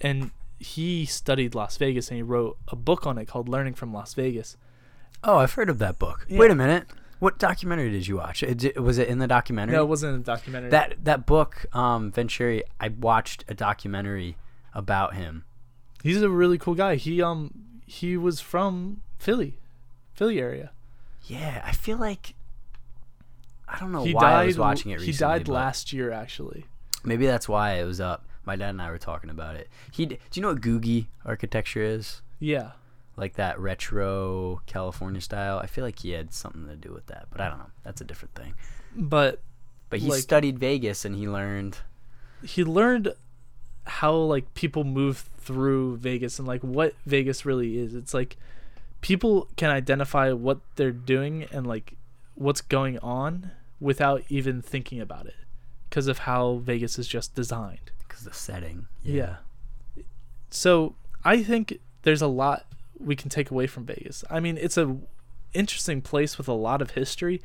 and 0.00 0.30
he 0.58 1.06
studied 1.06 1.54
Las 1.54 1.76
Vegas 1.76 2.08
and 2.08 2.16
he 2.16 2.22
wrote 2.22 2.58
a 2.68 2.76
book 2.76 3.06
on 3.06 3.18
it 3.18 3.26
called 3.26 3.48
Learning 3.48 3.74
from 3.74 3.92
Las 3.92 4.14
Vegas. 4.14 4.56
Oh, 5.24 5.38
I've 5.38 5.52
heard 5.52 5.70
of 5.70 5.78
that 5.78 5.98
book. 5.98 6.26
Yeah. 6.28 6.38
Wait 6.38 6.50
a 6.50 6.54
minute. 6.54 6.86
What 7.20 7.38
documentary 7.38 7.90
did 7.90 8.08
you 8.08 8.16
watch? 8.16 8.42
It, 8.42 8.80
was 8.82 8.98
it 8.98 9.08
in 9.08 9.18
the 9.18 9.28
documentary? 9.28 9.76
No, 9.76 9.82
it 9.82 9.86
wasn't 9.86 10.16
a 10.16 10.24
documentary. 10.24 10.70
that 10.70 11.04
that 11.04 11.24
book, 11.24 11.66
um, 11.72 12.10
Venturi. 12.10 12.64
I 12.80 12.88
watched 12.88 13.44
a 13.48 13.54
documentary 13.54 14.36
about 14.74 15.14
him. 15.14 15.44
he's 16.02 16.20
a 16.20 16.28
really 16.28 16.58
cool 16.58 16.74
guy. 16.74 16.96
He 16.96 17.22
um 17.22 17.52
he 17.92 18.16
was 18.16 18.40
from 18.40 19.02
Philly, 19.18 19.58
Philly 20.14 20.38
area. 20.40 20.70
Yeah, 21.24 21.62
I 21.64 21.72
feel 21.72 21.98
like 21.98 22.34
I 23.68 23.78
don't 23.78 23.92
know 23.92 24.04
he 24.04 24.14
why 24.14 24.22
died. 24.22 24.42
I 24.42 24.46
was 24.46 24.58
watching 24.58 24.90
it 24.90 24.94
recently. 24.94 25.12
he 25.12 25.18
died 25.18 25.48
last 25.48 25.92
year 25.92 26.10
actually. 26.10 26.66
Maybe 27.04 27.26
that's 27.26 27.48
why 27.48 27.74
it 27.74 27.84
was 27.84 28.00
up. 28.00 28.24
My 28.44 28.56
dad 28.56 28.70
and 28.70 28.82
I 28.82 28.90
were 28.90 28.98
talking 28.98 29.30
about 29.30 29.56
it. 29.56 29.68
He, 29.92 30.06
do 30.06 30.16
you 30.34 30.42
know 30.42 30.48
what 30.52 30.60
Googie 30.60 31.06
architecture 31.24 31.82
is? 31.82 32.22
Yeah. 32.40 32.72
Like 33.16 33.34
that 33.34 33.58
retro 33.60 34.62
California 34.66 35.20
style. 35.20 35.58
I 35.58 35.66
feel 35.66 35.84
like 35.84 35.98
he 36.00 36.10
had 36.10 36.32
something 36.32 36.66
to 36.66 36.74
do 36.76 36.92
with 36.92 37.06
that, 37.06 37.26
but 37.30 37.40
I 37.40 37.48
don't 37.48 37.58
know. 37.58 37.70
That's 37.84 38.00
a 38.00 38.04
different 38.04 38.34
thing. 38.34 38.54
But 38.96 39.40
But 39.90 40.00
he 40.00 40.08
Like- 40.08 40.22
studied 40.22 40.58
Vegas 40.58 41.04
and 41.04 41.14
he 41.14 41.28
learned. 41.28 41.78
he 42.42 42.64
learned 42.64 43.14
how 43.84 44.14
like 44.14 44.52
people 44.54 44.84
move 44.84 45.28
through 45.38 45.96
Vegas 45.96 46.38
and 46.38 46.46
like 46.46 46.62
what 46.62 46.94
Vegas 47.06 47.44
really 47.44 47.78
is. 47.78 47.94
It's 47.94 48.14
like 48.14 48.36
people 49.00 49.48
can 49.56 49.70
identify 49.70 50.32
what 50.32 50.60
they're 50.76 50.92
doing 50.92 51.46
and 51.52 51.66
like 51.66 51.94
what's 52.34 52.60
going 52.60 52.98
on 53.00 53.50
without 53.80 54.22
even 54.28 54.62
thinking 54.62 55.00
about 55.00 55.26
it 55.26 55.34
because 55.88 56.06
of 56.06 56.18
how 56.18 56.54
Vegas 56.56 56.98
is 56.98 57.08
just 57.08 57.34
designed. 57.34 57.90
Because 57.98 58.24
the 58.24 58.32
setting. 58.32 58.86
Yeah. 59.02 59.36
So 60.50 60.94
I 61.24 61.42
think 61.42 61.78
there's 62.02 62.22
a 62.22 62.26
lot 62.26 62.66
we 62.98 63.16
can 63.16 63.28
take 63.28 63.50
away 63.50 63.66
from 63.66 63.84
Vegas. 63.84 64.24
I 64.30 64.40
mean, 64.40 64.56
it's 64.56 64.78
a 64.78 64.96
interesting 65.52 66.00
place 66.00 66.38
with 66.38 66.48
a 66.48 66.52
lot 66.52 66.80
of 66.80 66.92
history, 66.92 67.42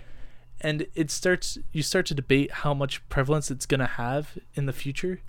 and 0.61 0.87
it 0.95 1.11
starts 1.11 1.57
you 1.71 1.83
start 1.83 2.05
to 2.07 2.13
debate 2.13 2.51
how 2.51 2.73
much 2.73 3.07
prevalence 3.09 3.51
it's 3.51 3.65
gonna 3.65 3.87
have 3.87 4.37
in 4.55 4.65
the 4.65 4.73
future. 4.73 5.21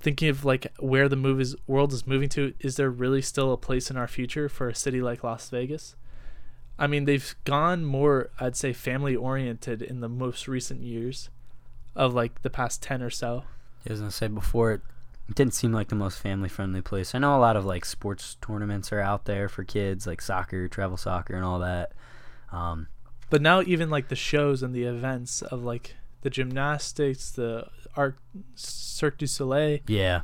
Thinking 0.00 0.28
of 0.28 0.44
like 0.44 0.72
where 0.78 1.08
the 1.08 1.16
movies 1.16 1.54
world 1.66 1.92
is 1.92 2.06
moving 2.06 2.28
to, 2.30 2.54
is 2.60 2.76
there 2.76 2.90
really 2.90 3.20
still 3.22 3.52
a 3.52 3.58
place 3.58 3.90
in 3.90 3.96
our 3.96 4.08
future 4.08 4.48
for 4.48 4.68
a 4.68 4.74
city 4.74 5.02
like 5.02 5.22
Las 5.22 5.50
Vegas? 5.50 5.94
I 6.78 6.86
mean, 6.86 7.04
they've 7.04 7.34
gone 7.44 7.84
more, 7.84 8.30
I'd 8.40 8.56
say, 8.56 8.72
family 8.72 9.14
oriented 9.14 9.82
in 9.82 10.00
the 10.00 10.08
most 10.08 10.48
recent 10.48 10.80
years, 10.82 11.28
of 11.94 12.14
like 12.14 12.40
the 12.40 12.48
past 12.48 12.82
ten 12.82 13.02
or 13.02 13.10
so. 13.10 13.44
I 13.86 13.92
was 13.92 14.00
gonna 14.00 14.10
say 14.10 14.28
before 14.28 14.72
it, 14.72 14.80
it 15.28 15.34
didn't 15.34 15.54
seem 15.54 15.72
like 15.72 15.88
the 15.88 15.94
most 15.94 16.18
family 16.18 16.48
friendly 16.48 16.80
place. 16.80 17.14
I 17.14 17.18
know 17.18 17.36
a 17.36 17.38
lot 17.38 17.56
of 17.56 17.66
like 17.66 17.84
sports 17.84 18.38
tournaments 18.40 18.92
are 18.92 19.00
out 19.00 19.26
there 19.26 19.48
for 19.50 19.64
kids, 19.64 20.06
like 20.06 20.22
soccer, 20.22 20.66
travel 20.68 20.96
soccer, 20.96 21.34
and 21.34 21.44
all 21.44 21.58
that. 21.58 21.92
Um, 22.50 22.88
But 23.28 23.42
now 23.42 23.60
even 23.60 23.90
like 23.90 24.08
the 24.08 24.16
shows 24.16 24.62
and 24.62 24.74
the 24.74 24.84
events 24.84 25.42
of 25.42 25.62
like 25.62 25.96
the 26.22 26.30
gymnastics, 26.30 27.30
the 27.30 27.66
art 27.96 28.16
Cirque 28.54 29.18
du 29.18 29.26
Soleil, 29.26 29.78
yeah, 29.86 30.22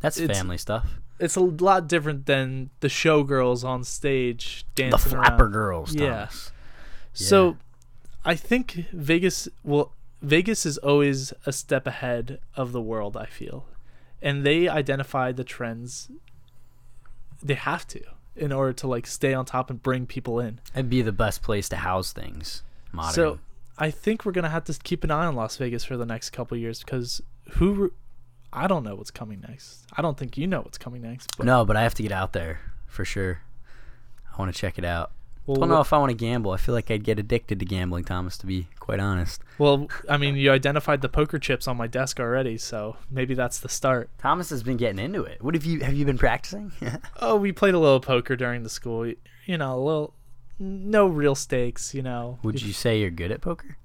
that's 0.00 0.18
It's- 0.18 0.36
family 0.38 0.58
stuff. 0.58 0.98
it's 1.18 1.36
a 1.36 1.40
lot 1.40 1.88
different 1.88 2.26
than 2.26 2.70
the 2.80 2.88
showgirls 2.88 3.64
on 3.64 3.84
stage 3.84 4.64
dancing. 4.74 4.90
The 4.90 4.96
dancing 4.96 5.10
flapper 5.18 5.42
around. 5.44 5.52
girls. 5.52 5.94
Yeah. 5.94 6.08
Thomas. 6.10 6.52
So 7.12 7.56
I 8.24 8.34
think 8.34 8.86
Vegas 8.92 9.48
will 9.64 9.92
Vegas 10.22 10.64
is 10.66 10.78
always 10.78 11.32
a 11.44 11.52
step 11.52 11.86
ahead 11.86 12.40
of 12.56 12.72
the 12.72 12.80
world, 12.80 13.16
I 13.16 13.26
feel. 13.26 13.66
And 14.22 14.44
they 14.46 14.66
identify 14.68 15.30
the 15.32 15.44
trends 15.44 16.10
they 17.42 17.54
have 17.54 17.86
to 17.88 18.02
in 18.34 18.52
order 18.52 18.72
to 18.72 18.86
like 18.86 19.06
stay 19.06 19.32
on 19.34 19.44
top 19.44 19.70
and 19.70 19.82
bring 19.82 20.06
people 20.06 20.40
in. 20.40 20.60
it'd 20.74 20.90
be 20.90 21.02
the 21.02 21.12
best 21.12 21.42
place 21.42 21.68
to 21.70 21.76
house 21.76 22.12
things. 22.12 22.62
Modern. 22.92 23.14
So 23.14 23.38
I 23.78 23.90
think 23.90 24.24
we're 24.24 24.32
gonna 24.32 24.48
have 24.50 24.64
to 24.64 24.74
keep 24.82 25.04
an 25.04 25.10
eye 25.10 25.26
on 25.26 25.34
Las 25.36 25.56
Vegas 25.56 25.84
for 25.84 25.96
the 25.96 26.06
next 26.06 26.30
couple 26.30 26.56
years 26.56 26.80
because 26.80 27.20
who 27.52 27.92
I 28.52 28.66
don't 28.66 28.84
know 28.84 28.94
what's 28.94 29.10
coming 29.10 29.40
next. 29.46 29.84
I 29.96 30.02
don't 30.02 30.16
think 30.16 30.38
you 30.38 30.46
know 30.46 30.60
what's 30.62 30.78
coming 30.78 31.02
next. 31.02 31.36
But 31.36 31.46
no, 31.46 31.64
but 31.64 31.76
I 31.76 31.82
have 31.82 31.94
to 31.94 32.02
get 32.02 32.12
out 32.12 32.32
there 32.32 32.60
for 32.86 33.04
sure. 33.04 33.42
I 34.32 34.40
want 34.40 34.54
to 34.54 34.58
check 34.58 34.78
it 34.78 34.84
out. 34.84 35.12
Well, 35.46 35.58
Don't 35.58 35.68
know 35.68 35.80
if 35.80 35.92
I 35.92 35.98
want 35.98 36.10
to 36.10 36.16
gamble. 36.16 36.50
I 36.50 36.56
feel 36.56 36.74
like 36.74 36.90
I'd 36.90 37.04
get 37.04 37.20
addicted 37.20 37.60
to 37.60 37.64
gambling, 37.64 38.02
Thomas. 38.02 38.36
To 38.38 38.46
be 38.46 38.66
quite 38.80 38.98
honest, 38.98 39.42
well, 39.58 39.86
I 40.08 40.16
mean, 40.16 40.34
you 40.34 40.50
identified 40.50 41.02
the 41.02 41.08
poker 41.08 41.38
chips 41.38 41.68
on 41.68 41.76
my 41.76 41.86
desk 41.86 42.18
already, 42.18 42.58
so 42.58 42.96
maybe 43.10 43.34
that's 43.34 43.60
the 43.60 43.68
start. 43.68 44.10
Thomas 44.18 44.50
has 44.50 44.64
been 44.64 44.76
getting 44.76 44.98
into 44.98 45.22
it. 45.22 45.40
What 45.44 45.54
have 45.54 45.64
you 45.64 45.80
have 45.80 45.94
you 45.94 46.04
been 46.04 46.18
practicing? 46.18 46.72
Oh, 47.20 47.36
we 47.36 47.52
played 47.52 47.74
a 47.74 47.78
little 47.78 48.00
poker 48.00 48.34
during 48.36 48.62
the 48.64 48.68
school. 48.68 49.06
You 49.46 49.58
know, 49.58 49.76
a 49.76 49.80
little, 49.80 50.14
no 50.58 51.06
real 51.06 51.34
stakes. 51.34 51.94
You 51.94 52.02
know. 52.02 52.38
Would 52.42 52.62
you 52.62 52.72
say 52.72 53.00
you're 53.00 53.10
good 53.10 53.30
at 53.32 53.40
poker? 53.40 53.76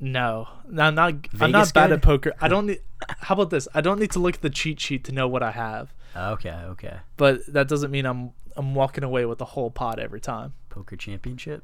No, 0.00 0.48
no, 0.68 0.82
I'm 0.82 0.94
not. 0.94 1.14
I'm 1.40 1.52
not 1.52 1.72
bad 1.72 1.88
good? 1.88 1.94
at 1.96 2.02
poker. 2.02 2.32
I 2.40 2.48
don't 2.48 2.66
need. 2.66 2.80
How 3.20 3.34
about 3.34 3.50
this? 3.50 3.68
I 3.74 3.80
don't 3.80 4.00
need 4.00 4.10
to 4.12 4.18
look 4.18 4.34
at 4.36 4.42
the 4.42 4.50
cheat 4.50 4.80
sheet 4.80 5.04
to 5.04 5.12
know 5.12 5.28
what 5.28 5.42
I 5.42 5.52
have. 5.52 5.92
Okay, 6.16 6.50
okay. 6.70 6.96
But 7.16 7.46
that 7.52 7.68
doesn't 7.68 7.90
mean 7.90 8.04
I'm 8.04 8.32
I'm 8.56 8.74
walking 8.74 9.04
away 9.04 9.24
with 9.24 9.38
the 9.38 9.44
whole 9.44 9.70
pot 9.70 9.98
every 9.98 10.20
time. 10.20 10.52
Poker 10.68 10.96
championship 10.96 11.62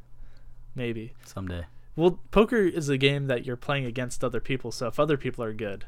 Maybe. 0.75 1.15
someday. 1.25 1.67
Well, 1.97 2.21
poker 2.31 2.59
is 2.59 2.89
a 2.89 2.97
game 2.97 3.27
that 3.27 3.45
you're 3.45 3.57
playing 3.57 3.85
against 3.85 4.23
other 4.23 4.41
people. 4.41 4.71
So 4.71 4.87
if 4.87 4.99
other 5.01 5.17
people 5.17 5.45
are 5.45 5.53
good, 5.53 5.85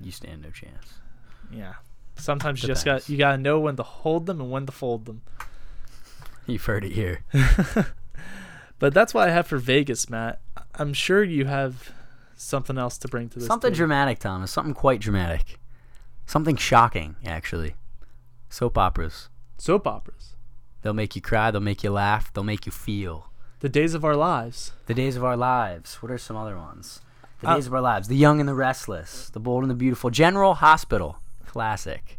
You 0.00 0.10
stand 0.10 0.42
no 0.42 0.50
chance. 0.50 0.94
yeah. 1.52 1.74
Sometimes 2.16 2.62
you 2.62 2.66
just 2.66 2.84
got 2.84 3.08
you 3.08 3.16
gotta 3.16 3.38
know 3.38 3.60
when 3.60 3.76
to 3.76 3.82
hold 3.82 4.26
them 4.26 4.40
and 4.40 4.50
when 4.50 4.66
to 4.66 4.72
fold 4.72 5.06
them. 5.06 5.22
You've 6.50 6.64
heard 6.64 6.84
it 6.84 6.92
here. 6.92 7.24
But 8.78 8.94
that's 8.94 9.12
what 9.12 9.28
I 9.28 9.30
have 9.30 9.46
for 9.46 9.58
Vegas, 9.58 10.08
Matt. 10.08 10.40
I'm 10.74 10.94
sure 10.94 11.22
you 11.22 11.44
have 11.44 11.90
something 12.34 12.78
else 12.78 12.96
to 12.98 13.08
bring 13.08 13.28
to 13.28 13.38
this. 13.38 13.46
Something 13.46 13.74
dramatic, 13.74 14.18
Thomas. 14.20 14.50
Something 14.50 14.72
quite 14.72 15.00
dramatic. 15.02 15.60
Something 16.24 16.56
shocking, 16.56 17.16
actually. 17.26 17.74
Soap 18.48 18.78
operas. 18.78 19.28
Soap 19.58 19.86
operas. 19.86 20.34
They'll 20.80 20.94
make 20.94 21.14
you 21.14 21.20
cry. 21.20 21.50
They'll 21.50 21.60
make 21.60 21.84
you 21.84 21.90
laugh. 21.90 22.32
They'll 22.32 22.42
make 22.42 22.64
you 22.64 22.72
feel. 22.72 23.30
The 23.58 23.68
days 23.68 23.92
of 23.92 24.02
our 24.02 24.16
lives. 24.16 24.72
The 24.86 24.94
Days 24.94 25.14
of 25.14 25.24
Our 25.24 25.36
Lives. 25.36 25.96
What 25.96 26.10
are 26.10 26.16
some 26.16 26.38
other 26.38 26.56
ones? 26.56 27.02
The 27.42 27.50
Uh, 27.50 27.56
Days 27.56 27.66
of 27.66 27.74
Our 27.74 27.82
Lives. 27.82 28.08
The 28.08 28.16
Young 28.16 28.40
and 28.40 28.48
the 28.48 28.54
Restless. 28.54 29.28
The 29.28 29.40
Bold 29.40 29.62
and 29.62 29.70
the 29.70 29.74
Beautiful. 29.74 30.08
General 30.08 30.54
Hospital. 30.54 31.18
Classic. 31.44 32.18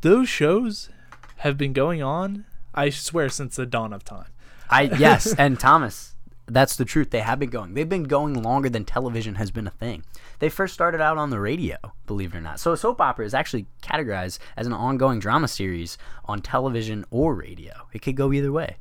Those 0.00 0.28
shows 0.28 0.90
have 1.36 1.56
been 1.56 1.72
going 1.72 2.02
on, 2.02 2.44
I 2.78 2.90
swear, 2.90 3.28
since 3.28 3.56
the 3.56 3.66
dawn 3.66 3.92
of 3.92 4.04
time. 4.04 4.28
I 4.70 4.82
yes, 4.98 5.34
and 5.34 5.58
Thomas, 5.58 6.14
that's 6.46 6.76
the 6.76 6.84
truth. 6.84 7.10
They 7.10 7.20
have 7.20 7.38
been 7.38 7.50
going. 7.50 7.74
They've 7.74 7.88
been 7.88 8.04
going 8.04 8.42
longer 8.42 8.68
than 8.68 8.84
television 8.84 9.34
has 9.36 9.50
been 9.50 9.66
a 9.66 9.70
thing. 9.70 10.04
They 10.38 10.48
first 10.48 10.74
started 10.74 11.00
out 11.00 11.18
on 11.18 11.30
the 11.30 11.40
radio, 11.40 11.76
believe 12.06 12.34
it 12.34 12.38
or 12.38 12.40
not. 12.40 12.60
So 12.60 12.72
a 12.72 12.76
soap 12.76 13.00
opera 13.00 13.26
is 13.26 13.34
actually 13.34 13.66
categorized 13.82 14.38
as 14.56 14.66
an 14.66 14.72
ongoing 14.72 15.18
drama 15.18 15.48
series 15.48 15.98
on 16.26 16.40
television 16.40 17.04
or 17.10 17.34
radio. 17.34 17.72
It 17.92 18.02
could 18.02 18.14
go 18.16 18.32
either 18.32 18.52
way. 18.52 18.76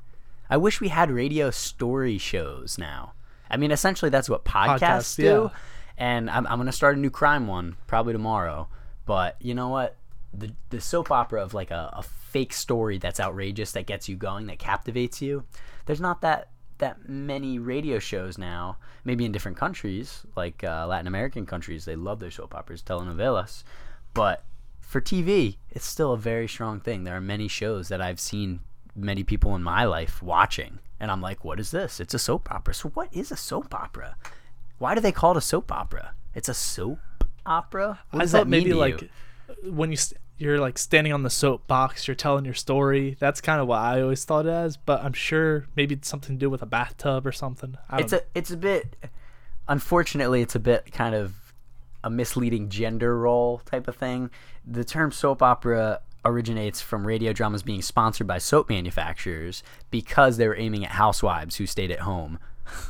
I 0.49 0.57
wish 0.57 0.79
we 0.79 0.89
had 0.89 1.09
radio 1.09 1.49
story 1.49 2.17
shows 2.17 2.77
now. 2.77 3.13
I 3.49 3.57
mean, 3.57 3.71
essentially 3.71 4.09
that's 4.09 4.29
what 4.29 4.45
podcasts, 4.45 4.79
Podcasts, 4.79 5.15
do. 5.15 5.23
yeah. 5.23 5.49
And 5.97 6.29
I'm, 6.29 6.45
I'm 6.45 6.59
gonna 6.59 6.71
start 6.71 6.95
a 6.95 6.99
new 6.99 7.09
crime 7.09 7.47
one 7.47 7.75
probably 7.87 8.13
tomorrow. 8.13 8.67
But 9.05 9.37
you 9.41 9.55
know 9.55 9.69
what? 9.69 9.95
The 10.37 10.53
the 10.69 10.79
soap 10.79 11.11
opera 11.11 11.41
of 11.43 11.53
like 11.53 11.71
a, 11.71 11.89
a 11.93 12.03
fake 12.03 12.53
story 12.53 12.97
that's 12.97 13.19
outrageous 13.19 13.71
that 13.71 13.87
gets 13.87 14.07
you 14.07 14.15
going 14.15 14.47
that 14.47 14.59
captivates 14.59 15.21
you. 15.21 15.43
There's 15.85 16.01
not 16.01 16.21
that 16.21 16.49
that 16.77 17.09
many 17.09 17.59
radio 17.59 17.99
shows 17.99 18.37
now. 18.37 18.77
Maybe 19.03 19.25
in 19.25 19.31
different 19.31 19.57
countries, 19.57 20.25
like 20.35 20.63
uh, 20.63 20.85
Latin 20.87 21.07
American 21.07 21.45
countries, 21.45 21.85
they 21.85 21.95
love 21.95 22.19
their 22.19 22.31
soap 22.31 22.53
operas, 22.53 22.83
telenovelas. 22.83 23.63
But 24.13 24.43
for 24.79 25.01
TV, 25.01 25.57
it's 25.71 25.85
still 25.85 26.13
a 26.13 26.17
very 26.17 26.47
strong 26.47 26.79
thing. 26.79 27.03
There 27.03 27.15
are 27.15 27.21
many 27.21 27.47
shows 27.47 27.87
that 27.87 28.01
I've 28.01 28.19
seen 28.19 28.59
many 28.95 29.23
people 29.23 29.55
in 29.55 29.63
my 29.63 29.85
life 29.85 30.21
watching, 30.21 30.79
and 30.99 31.11
I'm 31.11 31.21
like, 31.21 31.43
"What 31.43 31.59
is 31.59 31.71
this? 31.71 31.99
It's 31.99 32.13
a 32.13 32.19
soap 32.19 32.51
opera." 32.51 32.73
So 32.73 32.89
what 32.89 33.13
is 33.13 33.31
a 33.31 33.37
soap 33.37 33.73
opera? 33.73 34.15
Why 34.77 34.93
do 34.93 35.01
they 35.01 35.11
call 35.11 35.31
it 35.31 35.37
a 35.37 35.41
soap 35.41 35.71
opera? 35.71 36.13
It's 36.35 36.49
a 36.49 36.53
soap 36.53 36.99
opera. 37.45 37.99
What 38.11 38.23
I 38.23 38.25
thought 38.27 38.37
that 38.39 38.47
mean 38.47 38.63
maybe 38.63 38.73
like 38.73 39.01
you? 39.01 39.09
when 39.71 39.91
you 39.91 39.97
st- 39.97 40.21
you're 40.37 40.59
like 40.59 40.77
standing 40.77 41.13
on 41.13 41.23
the 41.23 41.29
soapbox, 41.29 42.07
you're 42.07 42.15
telling 42.15 42.45
your 42.45 42.53
story. 42.53 43.17
That's 43.19 43.41
kind 43.41 43.59
of 43.59 43.67
what 43.67 43.79
I 43.79 44.01
always 44.01 44.23
thought 44.23 44.45
it 44.45 44.51
as. 44.51 44.77
But 44.77 45.03
I'm 45.03 45.13
sure 45.13 45.65
maybe 45.75 45.95
it's 45.95 46.07
something 46.07 46.35
to 46.35 46.39
do 46.39 46.49
with 46.49 46.61
a 46.61 46.67
bathtub 46.67 47.25
or 47.25 47.31
something. 47.31 47.77
It's 47.93 48.13
a 48.13 48.21
it's 48.35 48.51
a 48.51 48.57
bit 48.57 48.95
unfortunately 49.67 50.41
it's 50.41 50.55
a 50.55 50.59
bit 50.59 50.91
kind 50.91 51.15
of 51.15 51.53
a 52.03 52.09
misleading 52.09 52.69
gender 52.69 53.17
role 53.17 53.61
type 53.65 53.87
of 53.87 53.95
thing 53.95 54.29
the 54.65 54.85
term 54.85 55.11
soap 55.11 55.41
opera 55.41 55.99
originates 56.23 56.81
from 56.81 57.05
radio 57.05 57.33
dramas 57.33 57.63
being 57.63 57.81
sponsored 57.81 58.27
by 58.27 58.37
soap 58.37 58.69
manufacturers 58.69 59.63
because 59.91 60.37
they 60.37 60.47
were 60.47 60.57
aiming 60.57 60.85
at 60.85 60.91
housewives 60.91 61.57
who 61.57 61.65
stayed 61.65 61.91
at 61.91 61.99
home 61.99 62.39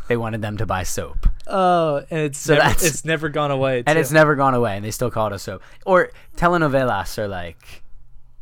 they 0.08 0.18
wanted 0.18 0.42
them 0.42 0.58
to 0.58 0.66
buy 0.66 0.84
soap 0.84 1.28
Oh, 1.48 2.04
and 2.10 2.20
it's 2.22 2.48
never, 2.48 2.60
that's- 2.62 2.84
it's 2.86 3.06
never 3.06 3.30
gone 3.30 3.52
away. 3.52 3.80
and 3.86 3.96
too. 3.96 4.00
it's 4.00 4.12
never 4.12 4.36
gone 4.36 4.54
away 4.54 4.76
and 4.76 4.84
they 4.86 4.92
still 4.92 5.10
call 5.12 5.28
it 5.28 5.34
a 5.34 5.40
soap 5.40 5.62
or 5.86 6.12
telenovelas 6.36 7.18
are 7.18 7.28
like 7.28 7.84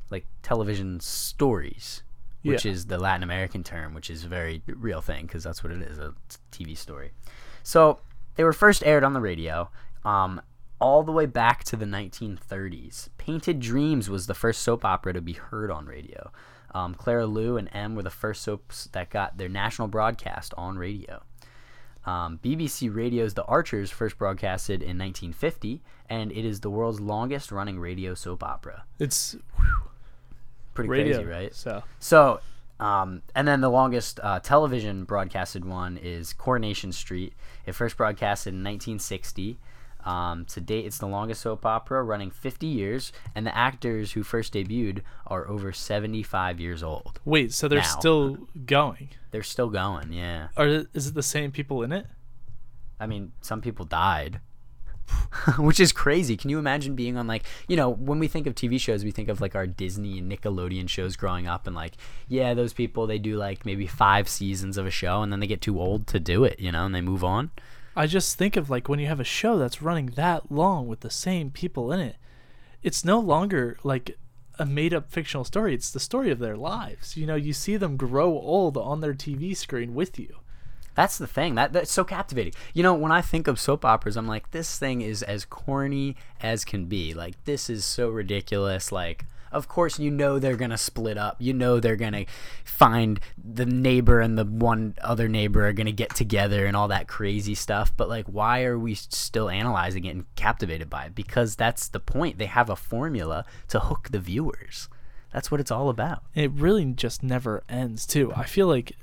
like 0.09 0.25
television 0.43 0.99
stories 0.99 2.03
which 2.43 2.65
Yeah. 2.65 2.71
is 2.71 2.85
the 2.85 2.97
latin 2.97 3.23
american 3.23 3.63
term 3.63 3.93
which 3.93 4.09
is 4.09 4.23
a 4.23 4.27
very 4.27 4.61
real 4.67 5.01
thing 5.01 5.25
because 5.25 5.43
that's 5.43 5.63
what 5.63 5.71
it 5.71 5.81
is 5.81 5.97
a 5.97 6.13
tv 6.51 6.77
story 6.77 7.11
so 7.63 7.99
they 8.35 8.43
were 8.43 8.53
first 8.53 8.83
aired 8.85 9.03
on 9.03 9.13
the 9.13 9.21
radio 9.21 9.69
um, 10.03 10.41
all 10.79 11.01
the 11.03 11.11
way 11.11 11.25
back 11.25 11.63
to 11.63 11.75
the 11.75 11.85
1930s 11.85 13.09
painted 13.17 13.59
dreams 13.59 14.09
was 14.09 14.27
the 14.27 14.33
first 14.33 14.61
soap 14.61 14.83
opera 14.85 15.13
to 15.13 15.21
be 15.21 15.33
heard 15.33 15.71
on 15.71 15.85
radio 15.85 16.31
um, 16.75 16.93
Clara, 16.93 17.25
Lu 17.25 17.57
'n 17.57 17.67
Em 17.69 17.95
were 17.95 18.03
the 18.03 18.09
first 18.09 18.43
soaps 18.43 18.85
that 18.91 19.09
got 19.09 19.37
their 19.37 19.49
national 19.49 19.87
broadcast 19.87 20.53
on 20.57 20.77
radio 20.77 21.23
um, 22.05 22.39
BBC 22.43 22.93
Radio's 22.93 23.33
The 23.33 23.43
Archers 23.45 23.89
first 23.89 24.17
broadcasted 24.17 24.81
in 24.81 24.97
1950, 24.97 25.81
and 26.09 26.31
it 26.31 26.45
is 26.45 26.59
the 26.59 26.69
world's 26.69 26.99
longest 26.99 27.51
running 27.51 27.79
radio 27.79 28.13
soap 28.13 28.43
opera. 28.43 28.83
it's 28.99 29.35
Pretty 30.73 30.89
radio, 30.89 31.17
crazy, 31.17 31.29
right? 31.29 31.55
So 31.55 31.83
So, 31.99 32.41
um, 32.79 33.21
and 33.33 33.47
then 33.47 33.61
the 33.61 33.69
longest 33.69 34.19
uh, 34.21 34.39
television 34.39 35.05
broadcasted 35.05 35.65
one 35.65 35.97
is 35.97 36.33
Coronation 36.33 36.91
Street. 36.91 37.33
It 37.65 37.73
first 37.73 37.97
broadcasted 37.97 38.53
in 38.53 38.59
1960. 38.59 39.57
Um, 40.05 40.45
to 40.45 40.61
date, 40.61 40.85
it's 40.85 40.99
the 40.99 41.07
longest 41.07 41.41
soap 41.41 41.65
opera, 41.65 42.03
running 42.03 42.29
50 42.29 42.67
years, 42.67 43.11
and 43.33 43.45
the 43.45 43.57
actors 43.57 44.11
who 44.11 44.21
first 44.23 44.53
debuted 44.53 45.01
are 45.25 45.47
over 45.47 45.71
75 45.73 46.59
years 46.59 46.83
old. 46.83 47.19
wait, 47.25 47.51
so 47.53 47.67
they're 47.67 47.79
Now. 47.79 47.85
still 47.99 48.37
going? 48.65 49.09
They're 49.31 49.41
still 49.43 49.69
going, 49.69 50.13
yeah. 50.13 50.49
Or 50.55 50.85
is 50.93 51.07
it 51.07 51.15
the 51.15 51.23
same 51.23 51.51
people 51.51 51.81
in 51.81 51.91
it? 51.91 52.05
I 52.99 53.07
mean, 53.07 53.31
some 53.41 53.61
people 53.61 53.83
died. 53.85 54.39
Which 55.59 55.79
is 55.79 55.91
crazy. 55.91 56.35
Can 56.37 56.49
you 56.49 56.57
imagine 56.59 56.95
being 56.95 57.17
on 57.17 57.27
like, 57.27 57.43
you 57.67 57.75
know, 57.75 57.89
when 57.89 58.17
we 58.19 58.27
think 58.27 58.47
of 58.47 58.55
TV 58.55 58.79
shows, 58.79 59.03
we 59.03 59.11
think 59.11 59.29
of 59.29 59.39
like 59.41 59.55
our 59.55 59.67
Disney 59.67 60.17
and 60.19 60.31
Nickelodeon 60.31 60.89
shows 60.89 61.15
growing 61.15 61.47
up 61.47 61.67
and 61.67 61.75
like, 61.75 61.93
yeah, 62.27 62.53
those 62.53 62.73
people 62.73 63.05
they 63.05 63.19
do 63.19 63.37
like 63.37 63.65
maybe 63.65 63.85
5 63.85 64.27
seasons 64.27 64.77
of 64.77 64.85
a 64.85 64.91
show 64.91 65.21
and 65.21 65.31
then 65.31 65.39
they 65.39 65.47
get 65.47 65.61
too 65.61 65.79
old 65.79 66.07
to 66.07 66.19
do 66.19 66.43
it, 66.43 66.59
you 66.59 66.71
know, 66.71 66.85
and 66.85 66.95
they 66.95 67.01
move 67.01 67.23
on. 67.23 67.51
I 67.95 68.07
just 68.07 68.37
think 68.37 68.55
of 68.57 68.69
like 68.69 68.89
when 68.89 68.99
you 68.99 69.07
have 69.07 69.19
a 69.19 69.25
show 69.25 69.57
that's 69.57 69.81
running 69.81 70.07
that 70.15 70.51
long 70.51 70.87
with 70.87 70.99
the 70.99 71.09
same 71.09 71.49
people 71.49 71.91
in 71.91 71.99
it. 71.99 72.17
It's 72.83 73.05
no 73.05 73.19
longer 73.19 73.77
like 73.83 74.17
a 74.59 74.65
made 74.65 74.93
up 74.93 75.09
fictional 75.09 75.43
story. 75.43 75.73
It's 75.73 75.91
the 75.91 75.99
story 75.99 76.29
of 76.31 76.39
their 76.39 76.57
lives. 76.57 77.17
You 77.17 77.25
know, 77.25 77.35
you 77.35 77.53
see 77.53 77.77
them 77.77 77.97
grow 77.97 78.31
old 78.33 78.77
on 78.77 79.01
their 79.01 79.13
TV 79.13 79.55
screen 79.55 79.95
with 79.95 80.19
you. 80.19 80.37
That's 80.93 81.17
the 81.17 81.27
thing. 81.27 81.55
That 81.55 81.73
that's 81.73 81.91
so 81.91 82.03
captivating. 82.03 82.53
You 82.73 82.83
know, 82.83 82.93
when 82.93 83.11
I 83.11 83.21
think 83.21 83.47
of 83.47 83.59
soap 83.59 83.83
operas, 83.83 84.15
I'm 84.15 84.27
like, 84.27 84.51
this 84.51 84.79
thing 84.79 85.01
is 85.01 85.23
as 85.23 85.45
corny 85.45 86.15
as 86.41 86.63
can 86.63 86.85
be. 86.85 87.13
Like, 87.13 87.43
this 87.43 87.69
is 87.69 87.83
so 87.83 88.09
ridiculous. 88.09 88.91
Like, 88.91 89.25
of 89.51 89.67
course, 89.67 89.99
you 89.99 90.11
know 90.11 90.39
they're 90.39 90.55
gonna 90.55 90.77
split 90.77 91.17
up. 91.17 91.37
You 91.39 91.53
know 91.53 91.79
they're 91.79 91.95
gonna 91.95 92.25
find 92.63 93.19
the 93.37 93.65
neighbor 93.65 94.19
and 94.19 94.37
the 94.37 94.45
one 94.45 94.95
other 95.01 95.27
neighbor 95.27 95.67
are 95.67 95.73
gonna 95.73 95.91
get 95.91 96.15
together 96.15 96.65
and 96.65 96.75
all 96.75 96.87
that 96.89 97.07
crazy 97.07 97.55
stuff. 97.55 97.91
But 97.95 98.09
like, 98.09 98.25
why 98.27 98.63
are 98.63 98.77
we 98.77 98.95
still 98.95 99.49
analyzing 99.49 100.05
it 100.05 100.15
and 100.15 100.35
captivated 100.35 100.89
by 100.89 101.05
it? 101.05 101.15
Because 101.15 101.55
that's 101.55 101.87
the 101.87 101.99
point. 101.99 102.37
They 102.37 102.45
have 102.45 102.69
a 102.69 102.75
formula 102.75 103.45
to 103.69 103.79
hook 103.79 104.09
the 104.11 104.19
viewers. 104.19 104.89
That's 105.31 105.51
what 105.51 105.59
it's 105.59 105.71
all 105.71 105.89
about. 105.89 106.23
It 106.33 106.51
really 106.51 106.85
just 106.85 107.21
never 107.21 107.63
ends, 107.67 108.05
too. 108.05 108.31
I 108.33 108.45
feel 108.45 108.67
like 108.67 108.95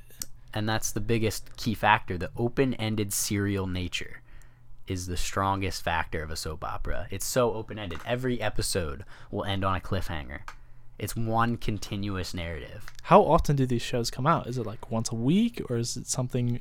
and 0.54 0.68
that's 0.68 0.92
the 0.92 1.00
biggest 1.00 1.56
key 1.56 1.74
factor 1.74 2.18
the 2.18 2.30
open-ended 2.36 3.12
serial 3.12 3.66
nature 3.66 4.21
is 4.86 5.06
the 5.06 5.16
strongest 5.16 5.82
factor 5.82 6.22
of 6.22 6.30
a 6.30 6.36
soap 6.36 6.64
opera 6.64 7.06
it's 7.10 7.26
so 7.26 7.52
open-ended 7.54 8.00
every 8.06 8.40
episode 8.40 9.04
will 9.30 9.44
end 9.44 9.64
on 9.64 9.76
a 9.76 9.80
cliffhanger 9.80 10.40
it's 10.98 11.16
one 11.16 11.56
continuous 11.56 12.34
narrative 12.34 12.86
how 13.02 13.22
often 13.22 13.56
do 13.56 13.66
these 13.66 13.82
shows 13.82 14.10
come 14.10 14.26
out? 14.26 14.46
Is 14.46 14.58
it 14.58 14.64
like 14.64 14.90
once 14.90 15.10
a 15.10 15.16
week 15.16 15.60
or 15.68 15.76
is 15.76 15.96
it 15.96 16.06
something 16.06 16.60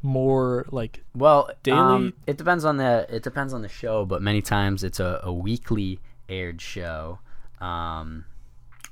more 0.00 0.64
like 0.70 1.02
well 1.14 1.50
Daily? 1.62 1.78
um, 1.78 2.12
it 2.26 2.36
depends 2.36 2.64
on 2.64 2.76
the 2.76 3.06
it 3.08 3.22
depends 3.22 3.52
on 3.52 3.62
the 3.62 3.68
show 3.68 4.04
but 4.04 4.22
many 4.22 4.42
times 4.42 4.84
it's 4.84 5.00
a, 5.00 5.20
a 5.22 5.32
weekly 5.32 5.98
aired 6.28 6.60
show 6.60 7.18
um, 7.60 8.24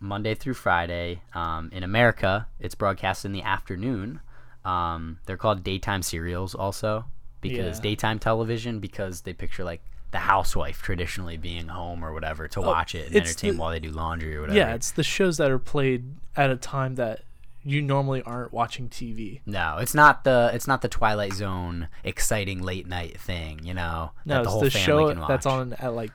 Monday 0.00 0.34
through 0.34 0.54
Friday. 0.54 1.22
Um, 1.34 1.68
in 1.72 1.82
America, 1.82 2.46
it's 2.58 2.74
broadcast 2.74 3.24
in 3.24 3.32
the 3.32 3.42
afternoon. 3.42 4.20
Um, 4.64 5.18
they're 5.26 5.36
called 5.36 5.64
daytime 5.64 6.02
serials 6.02 6.54
also 6.54 7.06
because 7.40 7.78
Yeah. 7.78 7.82
daytime 7.82 8.18
television 8.18 8.80
because 8.80 9.22
they 9.22 9.32
picture 9.32 9.64
like 9.64 9.82
the 10.10 10.18
housewife 10.18 10.82
traditionally 10.82 11.36
being 11.36 11.68
home 11.68 12.04
or 12.04 12.12
whatever 12.12 12.48
to 12.48 12.60
oh, 12.60 12.66
watch 12.66 12.94
it 12.94 13.06
and 13.06 13.14
Oh, 13.16 13.18
entertain 13.20 13.54
the- 13.54 13.60
while 13.60 13.70
they 13.70 13.78
do 13.80 13.90
laundry 13.90 14.36
or 14.36 14.40
whatever. 14.42 14.58
Yeah, 14.58 14.74
it's 14.74 14.90
the 14.90 15.04
shows 15.04 15.36
that 15.38 15.50
are 15.50 15.58
played 15.58 16.14
at 16.36 16.50
a 16.50 16.56
time 16.56 16.96
that 16.96 17.22
you 17.62 17.80
normally 17.82 18.22
aren't 18.22 18.52
watching 18.52 18.88
TV. 18.88 19.40
No, 19.46 19.76
it's 19.78 19.94
not 19.94 20.24
the 20.24 20.50
it's 20.54 20.66
not 20.66 20.80
the 20.82 20.88
Twilight 20.88 21.34
Zone 21.34 21.88
exciting 22.02 22.62
late 22.62 22.86
night 22.88 23.20
thing, 23.20 23.60
you 23.64 23.74
know. 23.74 24.12
No, 24.24 24.36
that 24.36 24.44
it's 24.46 24.54
the 24.54 24.60
the 24.64 24.70
show 24.70 25.14
that's 25.28 25.46
on 25.46 25.74
at 25.74 25.94
like 25.94 26.10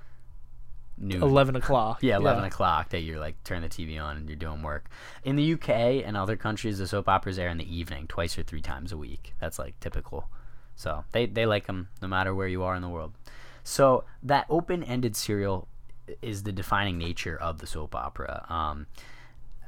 Noon. 0.98 1.22
eleven 1.22 1.56
o'clock. 1.62 2.00
Yeah, 2.02 2.18
eleven 2.18 2.44
o'clock 2.46 2.90
that 2.90 3.02
you're 3.02 3.20
like 3.20 3.42
turn 3.44 3.62
the 3.62 3.70
TV 3.70 4.02
on 4.02 4.18
and 4.18 4.28
you're 4.28 4.36
doing 4.38 4.62
work. 4.64 4.90
In 5.24 5.36
the 5.36 5.54
UK 5.54 5.70
and 6.06 6.18
other 6.18 6.36
countries, 6.36 6.80
the 6.80 6.88
soap 6.88 7.08
operas 7.08 7.38
air 7.38 7.50
in 7.50 7.58
the 7.60 7.76
evening, 7.78 8.08
twice 8.08 8.38
or 8.38 8.44
three 8.44 8.62
times 8.62 8.92
a 8.92 8.98
week. 8.98 9.34
That's 9.40 9.60
like 9.60 9.80
typical. 9.80 10.28
So 10.76 11.06
they 11.12 11.26
they 11.26 11.46
like 11.46 11.68
them 11.68 11.90
no 12.02 12.08
matter 12.08 12.34
where 12.34 12.48
you 12.48 12.64
are 12.64 12.76
in 12.76 12.82
the 12.82 12.90
world. 12.90 13.14
So 13.64 14.04
that 14.22 14.46
open-ended 14.50 15.16
serial 15.16 15.68
is 16.22 16.44
the 16.44 16.52
defining 16.52 16.98
nature 16.98 17.36
of 17.36 17.60
the 17.60 17.68
soap 17.68 17.96
opera. 17.96 18.46
Um, 18.48 18.88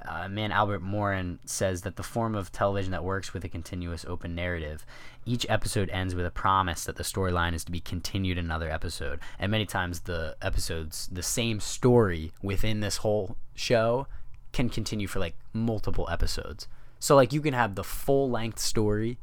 uh, 0.08 0.30
man 0.30 0.52
Albert 0.52 0.82
Moran 0.82 1.40
says 1.46 1.82
that 1.82 1.96
the 1.96 2.04
form 2.04 2.36
of 2.36 2.52
television 2.52 2.92
that 2.92 3.04
works 3.04 3.34
with 3.34 3.44
a 3.44 3.50
continuous 3.50 4.06
open 4.06 4.36
narrative, 4.36 4.86
each 5.26 5.46
episode 5.50 5.90
ends 5.90 6.14
with 6.14 6.26
a 6.26 6.32
promise 6.32 6.86
that 6.86 6.96
the 6.96 7.04
storyline 7.04 7.54
is 7.54 7.64
to 7.64 7.72
be 7.72 7.80
continued 7.80 8.38
in 8.38 8.46
another 8.46 8.70
episode. 8.70 9.20
And 9.40 9.52
many 9.52 9.66
times 9.66 10.02
the 10.02 10.38
episodes, 10.42 11.10
the 11.12 11.24
same 11.24 11.60
story 11.60 12.32
within 12.42 12.80
this 12.80 12.98
whole 12.98 13.36
show, 13.56 14.08
can 14.54 14.70
continue 14.70 15.08
for 15.08 15.20
like 15.20 15.36
multiple 15.54 16.08
episodes. 16.12 16.68
So 17.00 17.16
like 17.16 17.34
you 17.34 17.42
can 17.42 17.54
have 17.54 17.76
the 17.76 17.84
full 17.84 18.30
length 18.30 18.60
story 18.60 19.18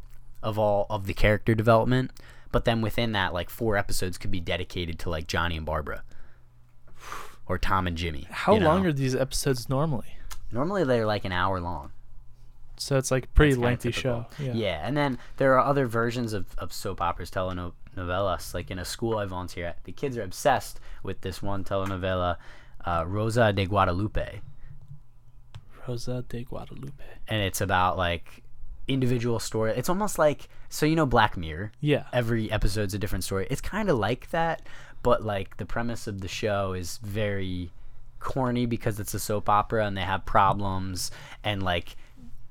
of 0.45 0.59
all 0.59 0.87
of 0.91 1.07
the 1.07 1.15
character 1.15 1.55
development, 1.55 2.13
but 2.53 2.65
then 2.65 2.81
within 2.83 3.13
that, 3.13 3.33
like 3.35 3.51
four 3.51 3.77
episodes 3.77 4.19
could 4.19 4.31
be 4.31 4.41
dedicated 4.41 4.99
to 5.01 5.11
like 5.11 5.27
Johnny 5.27 5.57
and 5.57 5.67
Barbara. 5.67 6.05
Or 7.47 7.59
Tom 7.59 7.87
and 7.87 7.95
Jimmy. 7.95 8.27
How 8.31 8.55
you 8.55 8.61
know? 8.61 8.69
long 8.69 8.87
are 8.87 8.93
these 8.93 9.15
episodes 9.15 9.69
normally? 9.69 10.17
Normally 10.51 10.83
they're 10.85 11.05
like 11.05 11.27
an 11.27 11.33
hour 11.33 11.61
long. 11.61 11.93
So 12.79 12.97
it's 12.97 13.11
like 13.11 13.25
a 13.25 13.29
pretty 13.29 13.55
lengthy 13.55 13.91
show. 13.93 14.27
Yeah. 14.39 14.55
Yeah. 14.55 14.81
and 14.83 14.97
then 14.97 15.19
there 15.37 15.53
are 15.53 15.61
other 15.63 15.87
versions 15.87 16.33
of, 16.33 16.47
of 16.57 16.73
soap 16.73 17.03
operas, 17.03 17.31
telenovelas. 17.31 18.55
Like 18.55 18.71
in 18.71 18.79
a 18.79 18.85
school 18.87 19.19
I 19.19 19.27
volunteer 19.27 19.67
at, 19.67 19.85
the 19.85 19.93
kids 19.93 20.17
are 20.17 20.23
obsessed 20.23 20.81
with 21.03 21.21
this 21.21 21.43
one 21.43 21.65
telenovela, 21.65 22.37
uh, 22.87 23.05
Rosa 23.07 23.53
de 23.53 23.67
Guadalupe, 23.67 24.41
Rosa 25.87 26.25
de 26.27 26.45
Guadalupe. 26.45 27.05
and 27.29 27.43
it's 27.43 27.61
about 27.61 27.99
like 27.99 28.44
individual 28.89 29.39
story. 29.39 29.73
It's 29.77 29.89
almost 29.89 30.19
like 30.19 30.49
so 30.69 30.87
you 30.87 30.97
know 30.97 31.07
Black 31.07 31.37
Mirror. 31.37 31.73
Yeah. 31.81 32.05
Every 32.13 32.51
episode's 32.51 32.95
a 32.95 32.99
different 32.99 33.25
story. 33.25 33.47
It's 33.51 33.61
kind 33.61 33.89
of 33.89 33.99
like 33.99 34.31
that, 34.31 34.63
but 35.03 35.25
like 35.25 35.57
the 35.57 35.67
premise 35.67 36.07
of 36.07 36.21
the 36.21 36.29
show 36.29 36.73
is 36.73 36.99
very 36.99 37.71
corny 38.21 38.67
because 38.67 38.99
it's 38.99 39.15
a 39.15 39.21
soap 39.21 39.49
opera 39.49 39.87
and 39.87 39.97
they 39.97 40.03
have 40.03 40.25
problems 40.25 41.11
and 41.45 41.63
like 41.63 41.95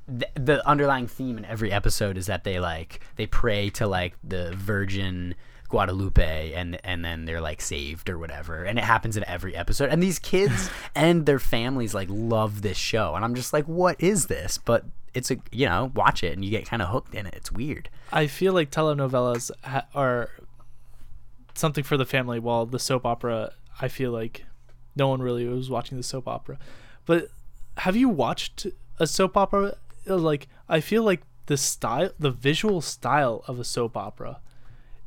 the, 0.07 0.27
the 0.35 0.67
underlying 0.67 1.07
theme 1.07 1.37
in 1.37 1.45
every 1.45 1.71
episode 1.71 2.17
is 2.17 2.27
that 2.27 2.43
they 2.43 2.59
like 2.59 2.99
they 3.15 3.25
pray 3.25 3.69
to 3.71 3.87
like 3.87 4.15
the 4.23 4.53
Virgin 4.55 5.33
Guadalupe 5.69 6.53
and 6.53 6.79
and 6.83 7.03
then 7.03 7.25
they're 7.25 7.41
like 7.41 7.59
saved 7.59 8.09
or 8.09 8.19
whatever 8.19 8.63
and 8.63 8.77
it 8.77 8.83
happens 8.83 9.17
in 9.17 9.27
every 9.27 9.55
episode 9.55 9.89
and 9.89 10.03
these 10.03 10.19
kids 10.19 10.69
and 10.95 11.25
their 11.25 11.39
families 11.39 11.95
like 11.95 12.07
love 12.11 12.61
this 12.61 12.77
show 12.77 13.15
and 13.15 13.25
I'm 13.25 13.33
just 13.33 13.53
like 13.53 13.65
what 13.65 13.99
is 13.99 14.27
this 14.27 14.59
but 14.59 14.85
it's 15.13 15.31
a 15.31 15.37
you 15.51 15.65
know 15.65 15.91
watch 15.93 16.23
it 16.23 16.33
and 16.33 16.43
you 16.43 16.51
get 16.51 16.65
kind 16.65 16.81
of 16.81 16.89
hooked 16.89 17.13
in 17.13 17.25
it 17.25 17.33
it's 17.35 17.51
weird 17.51 17.89
I 18.11 18.27
feel 18.27 18.53
like 18.53 18.69
telenovelas 18.69 19.51
ha- 19.63 19.87
are 19.95 20.29
something 21.55 21.83
for 21.83 21.97
the 21.97 22.05
family, 22.05 22.39
while 22.39 22.65
the 22.65 22.79
soap 22.79 23.05
opera, 23.05 23.53
I 23.79 23.87
feel 23.87 24.11
like 24.11 24.45
no 24.95 25.07
one 25.07 25.21
really 25.21 25.47
was 25.47 25.69
watching 25.69 25.97
the 25.97 26.03
soap 26.03 26.27
opera. 26.27 26.57
But 27.05 27.29
have 27.77 27.95
you 27.95 28.09
watched 28.09 28.67
a 28.99 29.07
soap 29.07 29.37
opera? 29.37 29.75
Like, 30.05 30.47
I 30.67 30.79
feel 30.79 31.03
like 31.03 31.21
the 31.45 31.57
style, 31.57 32.11
the 32.19 32.31
visual 32.31 32.81
style 32.81 33.43
of 33.47 33.59
a 33.59 33.63
soap 33.63 33.97
opera 33.97 34.39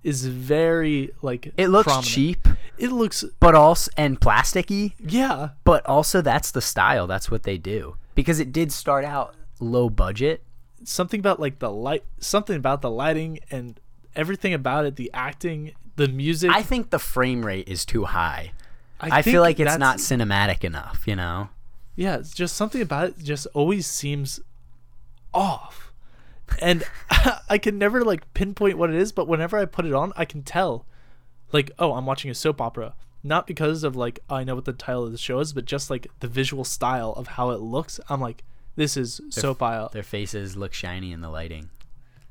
is 0.03 0.27
very 0.27 1.11
like 1.21 1.53
it 1.57 1.69
looks 1.69 1.87
prominent. 1.87 2.07
cheap 2.07 2.49
It 2.79 2.93
looks 2.93 3.25
but 3.41 3.57
also 3.57 3.91
and 3.97 4.21
plasticky 4.21 4.93
yeah, 5.01 5.51
but 5.65 5.85
also 5.87 6.21
that's 6.21 6.53
the 6.53 6.61
style 6.61 7.09
that's 7.09 7.29
what 7.29 7.43
they 7.43 7.59
do 7.59 7.97
because 8.15 8.39
it 8.39 8.53
did 8.53 8.71
start 8.71 9.05
out 9.05 9.35
low 9.61 9.89
budget 9.89 10.43
something 10.85 11.21
about 11.21 11.41
like 11.41 11.59
the 11.59 11.71
light, 11.71 12.05
something 12.19 12.57
about 12.57 12.83
the 12.83 12.91
lighting 12.91 13.41
and 13.51 13.81
everything 14.15 14.55
about 14.55 14.87
it, 14.87 14.97
the 14.97 15.11
acting, 15.15 15.73
the 15.97 16.09
music. 16.09 16.51
I 16.51 16.63
think 16.63 16.91
the 16.91 16.99
frame 16.99 17.45
rate 17.45 17.69
is 17.69 17.85
too 17.85 18.05
high. 18.05 18.53
I, 19.01 19.23
think 19.23 19.35
feel 19.35 19.43
like 19.43 19.61
it's 19.61 19.77
not 19.77 19.99
cinematic 19.99 20.65
enough, 20.65 21.03
you 21.07 21.17
know? 21.17 21.51
Yeah, 21.97 22.17
it's 22.17 22.33
just 22.33 22.57
something 22.57 22.81
about 22.81 23.11
it 23.11 23.19
just 23.19 23.47
always 23.53 23.87
seems 23.87 24.41
off. 25.35 25.93
And 26.61 26.85
I 27.51 27.59
can 27.59 27.79
never 27.79 28.05
like 28.05 28.33
pinpoint 28.35 28.79
what 28.79 28.91
it 28.91 28.97
is, 28.97 29.13
but 29.13 29.29
whenever 29.29 29.59
I 29.59 29.65
put 29.67 29.85
it 29.85 29.93
on, 29.93 30.13
I 30.17 30.25
can 30.25 30.43
tell 30.43 30.87
like, 31.53 31.71
oh, 31.79 31.93
I'm 31.93 32.07
watching 32.07 32.31
a 32.31 32.35
soap 32.35 32.61
opera. 32.61 32.95
Not 33.23 33.47
because 33.47 33.83
of 33.83 33.97
like 33.97 34.21
I 34.31 34.45
know 34.45 34.55
what 34.55 34.67
the 34.67 34.73
title 34.73 35.05
of 35.05 35.13
the 35.13 35.19
show 35.19 35.41
is, 35.41 35.53
but 35.53 35.65
just 35.65 35.91
like 35.91 36.07
the 36.21 36.29
visual 36.29 36.65
style 36.65 37.13
of 37.13 37.29
how 37.29 37.51
it 37.51 37.61
looks. 37.61 37.99
I'm 38.09 38.21
like, 38.21 38.45
this 38.77 38.97
is 38.97 39.21
soap 39.31 39.63
opera. 39.63 39.89
Their 39.93 40.03
faces 40.03 40.57
look 40.57 40.73
shiny 40.73 41.13
in 41.13 41.21
the 41.21 41.29
lighting. 41.31 41.71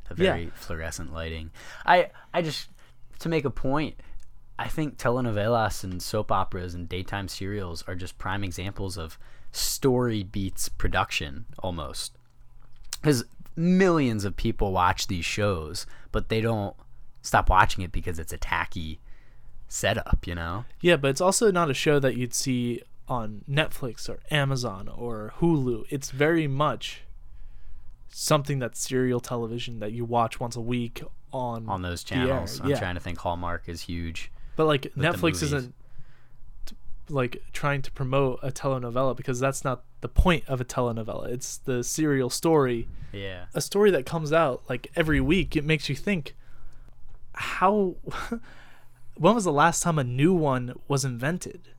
The 0.09 0.23
Yeah. 0.23 0.31
very 0.33 0.51
fluorescent 0.55 1.11
lighting. 1.13 1.51
I 1.85 2.11
I 2.33 2.41
just 2.41 2.69
to 3.19 3.29
make 3.29 3.45
a 3.45 3.49
point, 3.49 3.99
I 4.59 4.67
think 4.67 4.97
telenovelas 4.97 5.83
and 5.83 6.01
soap 6.01 6.31
operas 6.31 6.73
and 6.73 6.87
daytime 6.87 7.27
serials 7.27 7.83
are 7.87 7.95
just 7.95 8.17
prime 8.17 8.43
examples 8.43 8.97
of 8.97 9.17
story 9.51 10.23
beats 10.23 10.69
production 10.69 11.45
almost. 11.59 12.17
Cuz 13.01 13.23
millions 13.55 14.25
of 14.25 14.35
people 14.35 14.71
watch 14.73 15.07
these 15.07 15.25
shows, 15.25 15.85
but 16.11 16.29
they 16.29 16.41
don't 16.41 16.75
stop 17.21 17.49
watching 17.49 17.83
it 17.83 17.91
because 17.91 18.19
it's 18.19 18.33
a 18.33 18.37
tacky 18.37 18.99
setup, 19.67 20.27
you 20.27 20.35
know? 20.35 20.65
Yeah, 20.81 20.97
but 20.97 21.09
it's 21.09 21.21
also 21.21 21.51
not 21.51 21.69
a 21.71 21.73
show 21.73 21.99
that 21.99 22.15
you'd 22.17 22.33
see 22.33 22.83
on 23.07 23.43
Netflix 23.49 24.09
or 24.09 24.19
Amazon 24.31 24.87
or 24.87 25.33
Hulu. 25.39 25.83
It's 25.89 26.11
very 26.11 26.47
much 26.47 27.01
something 28.09 28.59
that's 28.59 28.79
serial 28.79 29.19
television 29.19 29.79
that 29.79 29.91
you 29.91 30.05
watch 30.05 30.39
once 30.39 30.55
a 30.55 30.61
week 30.61 31.03
on 31.31 31.67
On 31.67 31.81
those 31.81 32.03
channels. 32.03 32.61
I'm 32.61 32.69
yeah. 32.69 32.79
trying 32.79 32.95
to 32.95 33.01
think 33.01 33.17
Hallmark 33.19 33.67
is 33.67 33.81
huge. 33.81 34.31
But 34.55 34.65
like 34.65 34.83
Netflix 34.95 35.43
isn't 35.43 35.73
like 37.09 37.43
trying 37.53 37.81
to 37.83 37.91
promote 37.91 38.39
a 38.41 38.51
telenovela 38.51 39.15
because 39.15 39.39
that's 39.39 39.63
not 39.63 39.83
the 40.01 40.07
point 40.09 40.43
of 40.47 40.59
a 40.59 40.65
telenovela. 40.65 41.27
It's 41.29 41.57
the 41.57 41.83
serial 41.83 42.29
story, 42.29 42.87
Yeah. 43.11 43.45
a 43.53 43.61
story 43.61 43.91
that 43.91 44.05
comes 44.05 44.33
out 44.33 44.63
like 44.69 44.89
every 44.95 45.21
week. 45.21 45.55
It 45.55 45.63
makes 45.65 45.89
you 45.89 45.95
think 45.95 46.35
how 47.33 47.95
when 49.17 49.35
was 49.35 49.43
the 49.43 49.51
last 49.51 49.83
time 49.83 49.99
a 49.99 50.03
new 50.03 50.33
one 50.33 50.79
was 50.87 51.05
invented? 51.05 51.69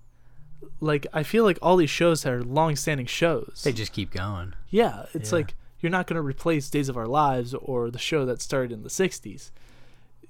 Like 0.80 1.06
I 1.12 1.22
feel 1.22 1.44
like 1.44 1.58
all 1.62 1.76
these 1.76 1.90
shows 1.90 2.26
are 2.26 2.42
long-standing 2.42 3.06
shows. 3.06 3.62
They 3.64 3.72
just 3.72 3.92
keep 3.92 4.10
going. 4.12 4.54
Yeah, 4.70 5.06
it's 5.14 5.30
Yeah. 5.32 5.38
like 5.38 5.54
you're 5.80 5.90
not 5.90 6.06
going 6.06 6.16
to 6.16 6.22
replace 6.22 6.68
Days 6.70 6.88
of 6.88 6.96
Our 6.96 7.06
Lives 7.06 7.54
or 7.54 7.90
the 7.90 7.98
show 7.98 8.24
that 8.26 8.40
started 8.42 8.72
in 8.72 8.82
the 8.82 8.88
60s. 8.90 9.50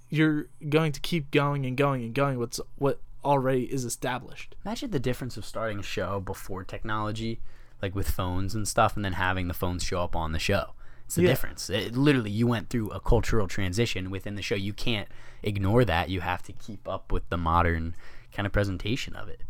You're 0.09 0.47
going 0.69 0.93
to 0.93 1.01
keep 1.01 1.31
going 1.31 1.67
and 1.67 1.77
going 1.77 2.03
and 2.05 2.15
going 2.15 2.39
what's 2.39 2.61
what 2.77 3.01
already 3.25 3.65
is 3.65 3.85
established. 3.85 4.55
Imagine 4.65 4.91
the 4.93 5.01
difference 5.01 5.37
of 5.37 5.45
starting 5.45 5.81
a 5.81 5.83
show 5.83 6.21
before 6.21 6.63
technology, 6.63 7.41
like 7.83 7.95
with 7.95 8.09
phones 8.11 8.55
and 8.55 8.69
stuff, 8.69 8.95
and 8.95 9.05
then 9.05 9.15
having 9.15 9.49
the 9.49 9.55
phones 9.55 9.83
show 9.83 10.01
up 10.01 10.15
on 10.15 10.31
the 10.33 10.39
show. 10.39 10.75
It's 11.07 11.17
the 11.17 11.23
Yeah. 11.23 11.29
difference. 11.29 11.69
It, 11.71 11.97
literally, 11.97 12.31
you 12.31 12.47
went 12.47 12.71
through 12.71 12.91
a 12.91 13.01
cultural 13.01 13.49
transition 13.49 14.11
within 14.11 14.37
the 14.37 14.43
show. 14.43 14.55
You 14.55 14.73
can't 14.73 15.09
ignore 15.43 15.85
that. 15.85 16.09
You 16.09 16.21
have 16.21 16.43
to 16.45 16.53
keep 16.53 16.87
up 16.89 17.11
with 17.11 17.29
the 17.29 17.37
modern 17.37 17.97
kind 18.33 18.47
of 18.47 18.53
presentation 18.53 19.17
of 19.17 19.29
it. 19.29 19.43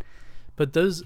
But 0.56 0.72
those 0.72 1.02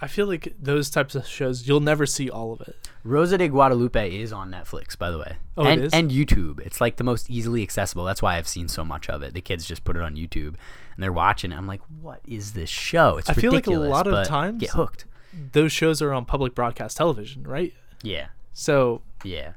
I 0.00 0.06
feel 0.08 0.26
like 0.26 0.52
those 0.60 0.90
types 0.90 1.14
of 1.14 1.26
shows 1.26 1.66
you'll 1.68 1.80
never 1.80 2.04
see 2.04 2.28
all 2.28 2.52
of 2.52 2.60
it. 2.62 2.88
Rosa 3.04 3.38
de 3.38 3.48
Guadalupe 3.48 4.14
is 4.18 4.32
on 4.32 4.50
Netflix, 4.50 4.98
by 4.98 5.10
the 5.10 5.18
way, 5.18 5.36
Oh, 5.56 5.64
it 5.66 5.72
and 5.72 5.82
is? 5.84 5.92
and 5.92 6.10
YouTube. 6.10 6.58
It's 6.60 6.80
like 6.80 6.96
the 6.96 7.04
most 7.04 7.30
easily 7.30 7.62
accessible. 7.62 8.04
That's 8.04 8.20
why 8.22 8.36
I've 8.36 8.48
seen 8.48 8.68
so 8.68 8.84
much 8.84 9.08
of 9.08 9.22
it. 9.22 9.34
The 9.34 9.40
kids 9.40 9.64
just 9.66 9.84
put 9.84 9.96
it 9.96 10.02
on 10.02 10.16
YouTube 10.16 10.54
and 10.94 11.02
they're 11.02 11.12
watching 11.12 11.52
it. 11.52 11.56
I'm 11.56 11.66
like, 11.66 11.80
what 12.00 12.20
is 12.26 12.52
this 12.54 12.70
show? 12.70 13.18
It's 13.18 13.30
I 13.30 13.34
feel 13.34 13.52
like 13.52 13.66
a 13.66 13.70
lot 13.72 14.06
of 14.06 14.26
times- 14.26 14.60
get 14.60 14.70
hooked. 14.70 15.04
Those 15.52 15.72
shows 15.72 16.00
are 16.02 16.12
on 16.12 16.24
public 16.24 16.54
broadcast 16.54 16.96
television, 16.96 17.42
right? 17.44 17.72
Yeah, 18.02 18.26
So 18.52 19.02
yeah. 19.24 19.52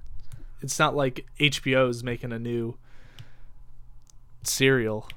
it's 0.62 0.79
not 0.79 0.95
like 0.95 1.25
HBO 1.39 1.89
is 1.89 2.03
making 2.03 2.31
a 2.31 2.39
new 2.39 2.77
serial. 4.43 5.07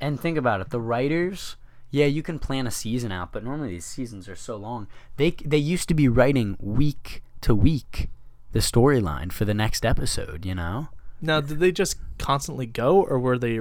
And 0.00 0.20
think 0.20 0.38
about 0.38 0.60
it. 0.60 0.70
The 0.70 0.80
writers 0.80 1.56
Yeah, 1.90 2.06
you 2.06 2.22
can 2.22 2.38
plan 2.38 2.66
a 2.66 2.70
season 2.70 3.12
out, 3.12 3.32
but 3.32 3.42
normally 3.42 3.70
these 3.70 3.86
seasons 3.86 4.28
are 4.28 4.36
so 4.36 4.56
long. 4.56 4.88
They 5.16 5.30
they 5.30 5.58
used 5.58 5.88
to 5.88 5.94
be 5.94 6.08
writing 6.08 6.56
week 6.60 7.22
to 7.40 7.54
week 7.54 8.10
the 8.52 8.58
storyline 8.58 9.32
for 9.32 9.44
the 9.44 9.54
next 9.54 9.84
episode, 9.84 10.44
you 10.44 10.54
know? 10.54 10.88
Now, 11.20 11.40
did 11.40 11.60
they 11.60 11.72
just 11.72 11.96
constantly 12.18 12.66
go, 12.66 13.02
or 13.02 13.18
were 13.18 13.38
they 13.38 13.60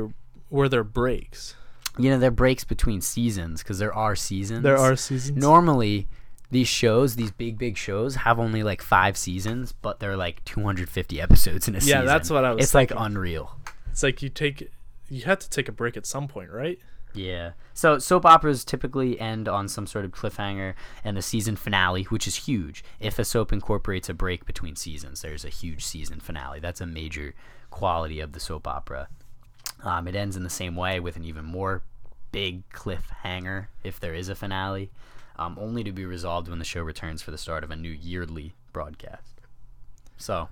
were 0.49 0.69
there 0.69 0.83
breaks? 0.83 1.55
You 1.97 2.11
know, 2.11 2.19
there 2.19 2.27
are 2.27 2.31
breaks 2.31 2.63
between 2.63 3.01
seasons 3.01 3.63
because 3.63 3.79
there 3.79 3.93
are 3.93 4.15
seasons. 4.15 4.63
There 4.63 4.77
are 4.77 4.95
seasons. 4.95 5.37
Normally, 5.37 6.07
these 6.51 6.67
shows, 6.67 7.15
these 7.15 7.31
big 7.31 7.57
big 7.57 7.77
shows, 7.77 8.15
have 8.15 8.39
only 8.39 8.61
like 8.61 8.81
five 8.81 9.17
seasons, 9.17 9.71
but 9.71 9.99
they're 9.99 10.17
like 10.17 10.43
250 10.45 11.19
episodes 11.19 11.67
in 11.67 11.75
a 11.75 11.81
season. 11.81 11.99
Yeah, 11.99 12.05
that's 12.05 12.29
what 12.29 12.45
I 12.45 12.51
was 12.53 12.63
It's 12.63 12.73
like 12.75 12.91
unreal. 12.95 13.57
It's 13.91 14.03
like 14.03 14.21
you 14.21 14.29
take, 14.29 14.69
you 15.09 15.23
have 15.23 15.39
to 15.39 15.49
take 15.49 15.67
a 15.67 15.71
break 15.71 15.97
at 15.97 16.05
some 16.05 16.27
point, 16.27 16.51
right? 16.51 16.77
Yeah. 17.17 17.51
So 17.73 17.99
soap 17.99 18.25
operas 18.25 18.63
typically 18.63 19.19
end 19.19 19.47
on 19.47 19.67
some 19.67 19.87
sort 19.87 20.05
of 20.05 20.11
cliffhanger 20.11 20.73
and 21.03 21.17
the 21.17 21.21
season 21.21 21.55
finale, 21.55 22.03
which 22.03 22.27
is 22.27 22.35
huge. 22.35 22.83
If 22.99 23.19
a 23.19 23.25
soap 23.25 23.51
incorporates 23.51 24.09
a 24.09 24.13
break 24.13 24.45
between 24.45 24.75
seasons, 24.75 25.21
there's 25.21 25.45
a 25.45 25.49
huge 25.49 25.83
season 25.85 26.19
finale. 26.19 26.59
That's 26.59 26.81
a 26.81 26.85
major 26.85 27.33
quality 27.69 28.19
of 28.19 28.33
the 28.33 28.39
soap 28.39 28.67
opera. 28.67 29.07
Um, 29.83 30.07
it 30.07 30.15
ends 30.15 30.35
in 30.35 30.43
the 30.43 30.49
same 30.49 30.75
way 30.75 30.99
with 30.99 31.17
an 31.17 31.23
even 31.23 31.45
more 31.45 31.83
big 32.31 32.67
cliffhanger 32.69 33.67
if 33.83 33.99
there 33.99 34.13
is 34.13 34.29
a 34.29 34.35
finale, 34.35 34.91
um, 35.37 35.57
only 35.59 35.83
to 35.83 35.91
be 35.91 36.05
resolved 36.05 36.47
when 36.47 36.59
the 36.59 36.65
show 36.65 36.81
returns 36.81 37.21
for 37.21 37.31
the 37.31 37.37
start 37.37 37.63
of 37.63 37.71
a 37.71 37.75
new 37.75 37.89
yearly 37.89 38.53
broadcast. 38.73 39.41
So 40.17 40.49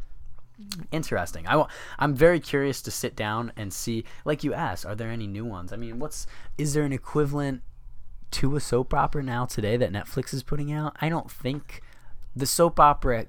interesting. 0.92 1.48
I, 1.48 1.66
I'm 2.00 2.14
very 2.14 2.40
curious 2.40 2.82
to 2.84 2.92
sit 2.92 3.16
down 3.16 3.52
and 3.56 3.74
see. 3.74 4.06
Like 4.24 4.44
you 4.44 4.54
asked, 4.54 4.86
are 4.86 4.96
there 4.96 5.10
any 5.10 5.28
new 5.28 5.46
ones? 5.46 5.74
I 5.74 5.78
mean, 5.78 6.00
what's 6.00 6.28
is 6.58 6.74
there 6.74 6.84
an 6.84 6.94
equivalent 6.94 7.62
to 8.32 8.56
a 8.56 8.60
soap 8.60 8.94
opera 8.94 9.24
now 9.24 9.46
today 9.46 9.78
that 9.78 9.92
Netflix 9.92 10.34
is 10.34 10.44
putting 10.44 10.72
out? 10.72 10.96
I 11.02 11.10
don't 11.10 11.30
think 11.32 11.82
the 12.36 12.46
soap 12.46 12.80
opera 12.80 13.28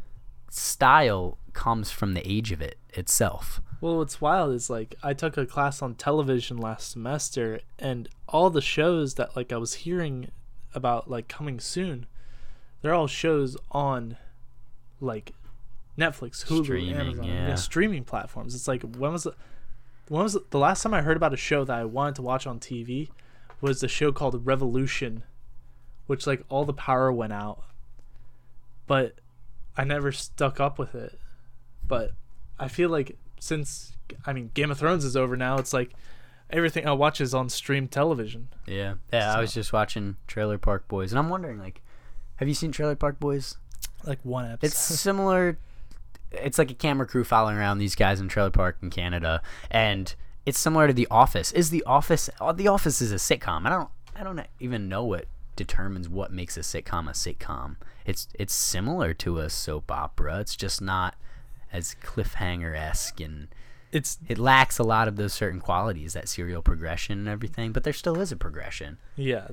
style 0.51 1.39
comes 1.53 1.91
from 1.91 2.15
the 2.15 2.31
age 2.31 2.53
of 2.53 2.61
it 2.61 2.79
itself. 2.95 3.61
Well, 3.81 3.99
what's 3.99 4.21
wild 4.21 4.55
is 4.55 4.71
like 4.71 4.95
I 5.03 5.13
took 5.15 5.37
a 5.37 5.47
class 5.47 5.83
on 5.83 5.95
television 5.95 6.57
last 6.57 6.91
semester, 6.91 7.61
and 7.79 8.09
all 8.29 8.51
the 8.51 8.63
shows 8.63 9.15
that 9.15 9.37
like 9.37 9.53
I 9.53 9.57
was 9.57 9.75
hearing 9.75 10.31
about 10.75 11.11
like 11.11 11.29
coming 11.29 11.61
soon, 11.61 12.07
they're 12.81 12.95
all 12.95 13.07
shows 13.07 13.57
on 13.71 14.17
like 15.01 15.33
Netflix, 15.99 16.45
Hulu, 16.45 16.65
Streaming, 16.65 16.95
Amazon, 16.95 17.25
yeah. 17.25 17.55
streaming 17.55 18.05
platforms. 18.05 18.55
It's 18.55 18.69
like 18.69 18.83
when 18.83 19.13
was 19.13 19.25
the 19.25 19.35
when 20.09 20.23
was 20.23 20.35
the, 20.35 20.45
the 20.51 20.59
last 20.59 20.83
time 20.83 20.95
I 20.95 21.03
heard 21.03 21.17
about 21.17 21.33
a 21.33 21.39
show 21.39 21.65
that 21.65 21.77
I 21.77 21.85
wanted 21.85 22.17
to 22.17 22.23
watch 22.23 22.47
on 22.47 22.61
TV 22.61 23.09
was 23.61 23.81
the 23.81 23.89
show 23.89 24.13
called 24.13 24.47
Revolution, 24.47 25.23
which 26.07 26.27
like 26.27 26.45
all 26.49 26.65
the 26.65 26.75
power 26.75 27.11
went 27.11 27.33
out, 27.33 27.65
but 28.87 29.15
I 29.77 29.85
never 29.85 30.13
stuck 30.13 30.61
up 30.61 30.79
with 30.79 30.95
it. 30.95 31.19
But 31.87 32.13
I 32.59 32.69
feel 32.69 32.91
like 32.91 33.17
since 33.41 33.93
I 34.27 34.33
mean 34.33 34.51
Game 34.55 34.71
of 34.71 34.79
Thrones 34.79 35.05
is 35.05 35.17
over 35.17 35.37
now, 35.37 35.57
it's 35.59 35.73
like 35.73 35.93
everything 36.51 36.87
I 36.87 36.93
watch 36.93 37.21
is 37.21 37.35
on 37.35 37.49
stream 37.49 37.89
television. 37.89 38.49
Yeah. 38.67 38.95
Yeah, 39.13 39.35
I 39.35 39.41
was 39.41 39.55
just 39.55 39.73
watching 39.73 40.17
Trailer 40.27 40.59
Park 40.59 40.89
Boys 40.89 41.13
and 41.13 41.19
I'm 41.19 41.31
wondering 41.31 41.59
like 41.59 41.83
have 42.37 42.49
you 42.49 42.55
seen 42.55 42.71
Trailer 42.71 42.97
Park 42.97 43.19
Boys? 43.19 43.57
Like 44.05 44.19
one 44.23 44.45
episode. 44.45 44.67
It's 44.67 44.79
similar. 44.79 45.59
It's 46.33 46.59
like 46.59 46.71
a 46.71 46.75
camera 46.75 47.07
crew 47.07 47.25
following 47.25 47.57
around 47.57 47.79
these 47.79 47.95
guys 47.95 48.21
in 48.21 48.29
trailer 48.29 48.51
park 48.51 48.79
in 48.83 48.91
Canada, 48.91 49.43
and 49.71 50.15
it's 50.45 50.59
similar 50.59 50.87
to 50.87 50.93
The 50.93 51.07
Office. 51.11 51.53
Is 51.53 51.71
The 51.71 51.83
Office? 51.85 52.29
oh, 52.41 52.53
The 52.53 52.69
Office 52.69 53.01
is 53.01 53.13
a 53.13 53.17
sitcom. 53.17 53.67
I 53.67 53.71
don't. 53.71 53.89
I 54.15 54.25
don't 54.25 54.41
even 54.61 54.89
know 54.89 55.05
what 55.05 55.27
determines 55.57 56.09
what 56.09 56.33
makes 56.33 56.57
a 56.57 56.61
sitcom 56.61 57.09
a 57.09 57.13
sitcom. 57.13 57.77
It's 58.05 58.29
it's 58.35 58.55
similar 58.55 59.13
to 59.15 59.39
a 59.39 59.51
soap 59.51 59.91
opera. 59.91 60.41
It's 60.41 60.57
just 60.57 60.81
not 60.81 61.17
as 61.73 61.97
cliffhanger 62.03 62.75
esque 62.77 63.21
and 63.21 63.49
it's 63.93 64.19
it 64.29 64.39
lacks 64.39 64.79
a 64.79 64.83
lot 64.85 65.09
of 65.09 65.17
those 65.17 65.33
certain 65.35 65.61
qualities, 65.61 66.13
that 66.15 66.29
serial 66.29 66.63
progression 66.63 67.19
and 67.19 67.29
everything. 67.29 67.73
But 67.73 67.85
there 67.85 67.93
still 67.93 68.21
is 68.21 68.33
a 68.33 68.37
progression. 68.37 68.99
yeah. 69.17 69.49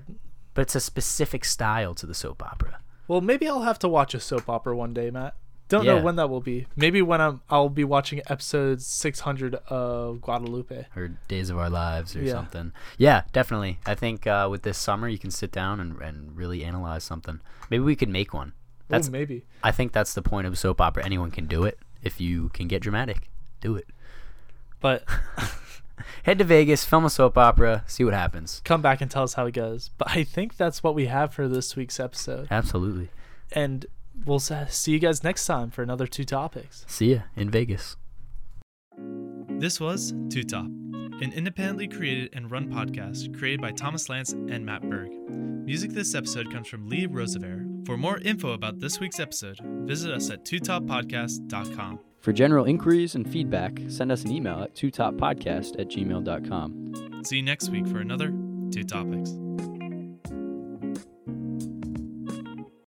But 0.53 0.63
it's 0.63 0.75
a 0.75 0.79
specific 0.79 1.45
style 1.45 1.95
to 1.95 2.05
the 2.05 2.13
soap 2.13 2.43
opera. 2.43 2.79
Well, 3.07 3.21
maybe 3.21 3.47
I'll 3.47 3.63
have 3.63 3.79
to 3.79 3.89
watch 3.89 4.13
a 4.13 4.19
soap 4.19 4.47
opera 4.47 4.75
one 4.77 4.93
day, 4.93 5.09
Matt. 5.09 5.35
Don't 5.73 5.85
Yeah. 5.85 5.95
know 5.95 6.03
when 6.03 6.17
that 6.17 6.29
will 6.29 6.39
be. 6.39 6.67
Maybe 6.75 7.01
when 7.01 7.19
I'm 7.19 7.41
I'll 7.49 7.67
be 7.67 7.83
watching 7.83 8.21
episode 8.27 8.79
600 8.81 9.55
of 9.69 10.21
Guadalupe. 10.21 10.85
or 10.95 11.07
Days 11.27 11.49
of 11.49 11.57
Our 11.57 11.69
Lives 11.69 12.15
or 12.15 12.21
Yeah. 12.21 12.33
something. 12.33 12.71
Yeah, 12.99 13.23
definitely. 13.31 13.79
I 13.85 13.95
think 13.95 14.27
uh, 14.27 14.47
with 14.51 14.61
this 14.61 14.77
summer 14.77 15.07
you 15.07 15.17
can 15.17 15.31
sit 15.31 15.51
down 15.51 15.79
and, 15.79 15.99
and 15.99 16.37
really 16.37 16.63
analyze 16.63 17.03
something. 17.03 17.39
Maybe 17.71 17.83
we 17.83 17.95
could 17.95 18.09
make 18.09 18.35
one. 18.35 18.53
That's 18.87 19.07
That's 19.07 19.11
maybe. 19.11 19.45
I 19.63 19.71
think 19.71 19.93
that's 19.93 20.13
the 20.13 20.21
point 20.21 20.45
of 20.45 20.57
soap 20.59 20.79
opera. 20.79 21.03
Anyone 21.03 21.31
can 21.31 21.47
do 21.47 21.63
it 21.63 21.79
if 22.03 22.21
you 22.21 22.49
can 22.49 22.67
get 22.67 22.83
dramatic. 22.83 23.31
Do 23.59 23.75
it. 23.75 23.87
But 24.79 25.03
Head 26.23 26.37
to 26.37 26.43
Vegas, 26.43 26.85
film 26.85 27.05
a 27.05 27.09
soap 27.09 27.35
opera, 27.37 27.83
see 27.87 28.03
what 28.03 28.13
happens. 28.13 28.61
come 28.63 28.81
back 28.83 29.01
and 29.01 29.09
tell 29.09 29.23
us 29.23 29.33
how 29.33 29.45
it 29.47 29.53
goes. 29.53 29.89
But 29.97 30.11
I 30.11 30.23
think 30.23 30.57
that's 30.57 30.83
what 30.83 30.93
we 30.93 31.05
have 31.07 31.33
for 31.33 31.47
this 31.47 31.75
week's 31.75 31.99
episode. 31.99 32.47
Absolutely. 32.51 33.09
And 33.51 33.85
we'll 34.25 34.39
see 34.39 34.91
you 34.91 34.99
guys 34.99 35.23
next 35.23 35.45
time 35.45 35.69
for 35.71 35.83
another 35.83 36.07
two 36.07 36.23
topics. 36.23 36.85
See 36.87 37.13
ya 37.13 37.21
in 37.35 37.49
Vegas. 37.49 37.97
This 39.59 39.79
was 39.79 40.13
Two 40.29 40.43
Top, 40.43 40.65
an 40.65 41.31
independently 41.33 41.87
created 41.87 42.31
and 42.33 42.51
run 42.51 42.69
podcast 42.71 43.37
created 43.37 43.61
by 43.61 43.71
Thomas 43.71 44.09
Lance 44.09 44.33
and 44.33 44.65
Matt 44.65 44.81
Berg. 44.89 45.09
Music 45.65 45.91
this 45.91 46.15
episode 46.15 46.51
comes 46.51 46.67
from 46.67 46.89
Lee 46.89 47.05
Rosevere. 47.05 47.65
For 47.85 47.95
more 47.97 48.17
info 48.19 48.51
about 48.51 48.79
this 48.79 48.99
week's 48.99 49.19
episode, 49.19 49.57
visit 49.85 50.11
us 50.11 50.29
at 50.29 50.43
twotoppodcast.com. 50.43 51.99
For 52.19 52.33
general 52.33 52.65
inquiries 52.65 53.15
and 53.15 53.29
feedback, 53.29 53.79
send 53.87 54.11
us 54.11 54.23
an 54.23 54.31
email 54.31 54.61
at 54.63 54.75
twotoppodcast 54.75 55.79
at 55.79 55.89
gmail.com. 55.89 57.21
See 57.25 57.37
you 57.37 57.43
next 57.43 57.69
week 57.69 57.87
for 57.87 57.99
another 57.99 58.33
Two 58.71 58.83
Topics. 58.83 59.31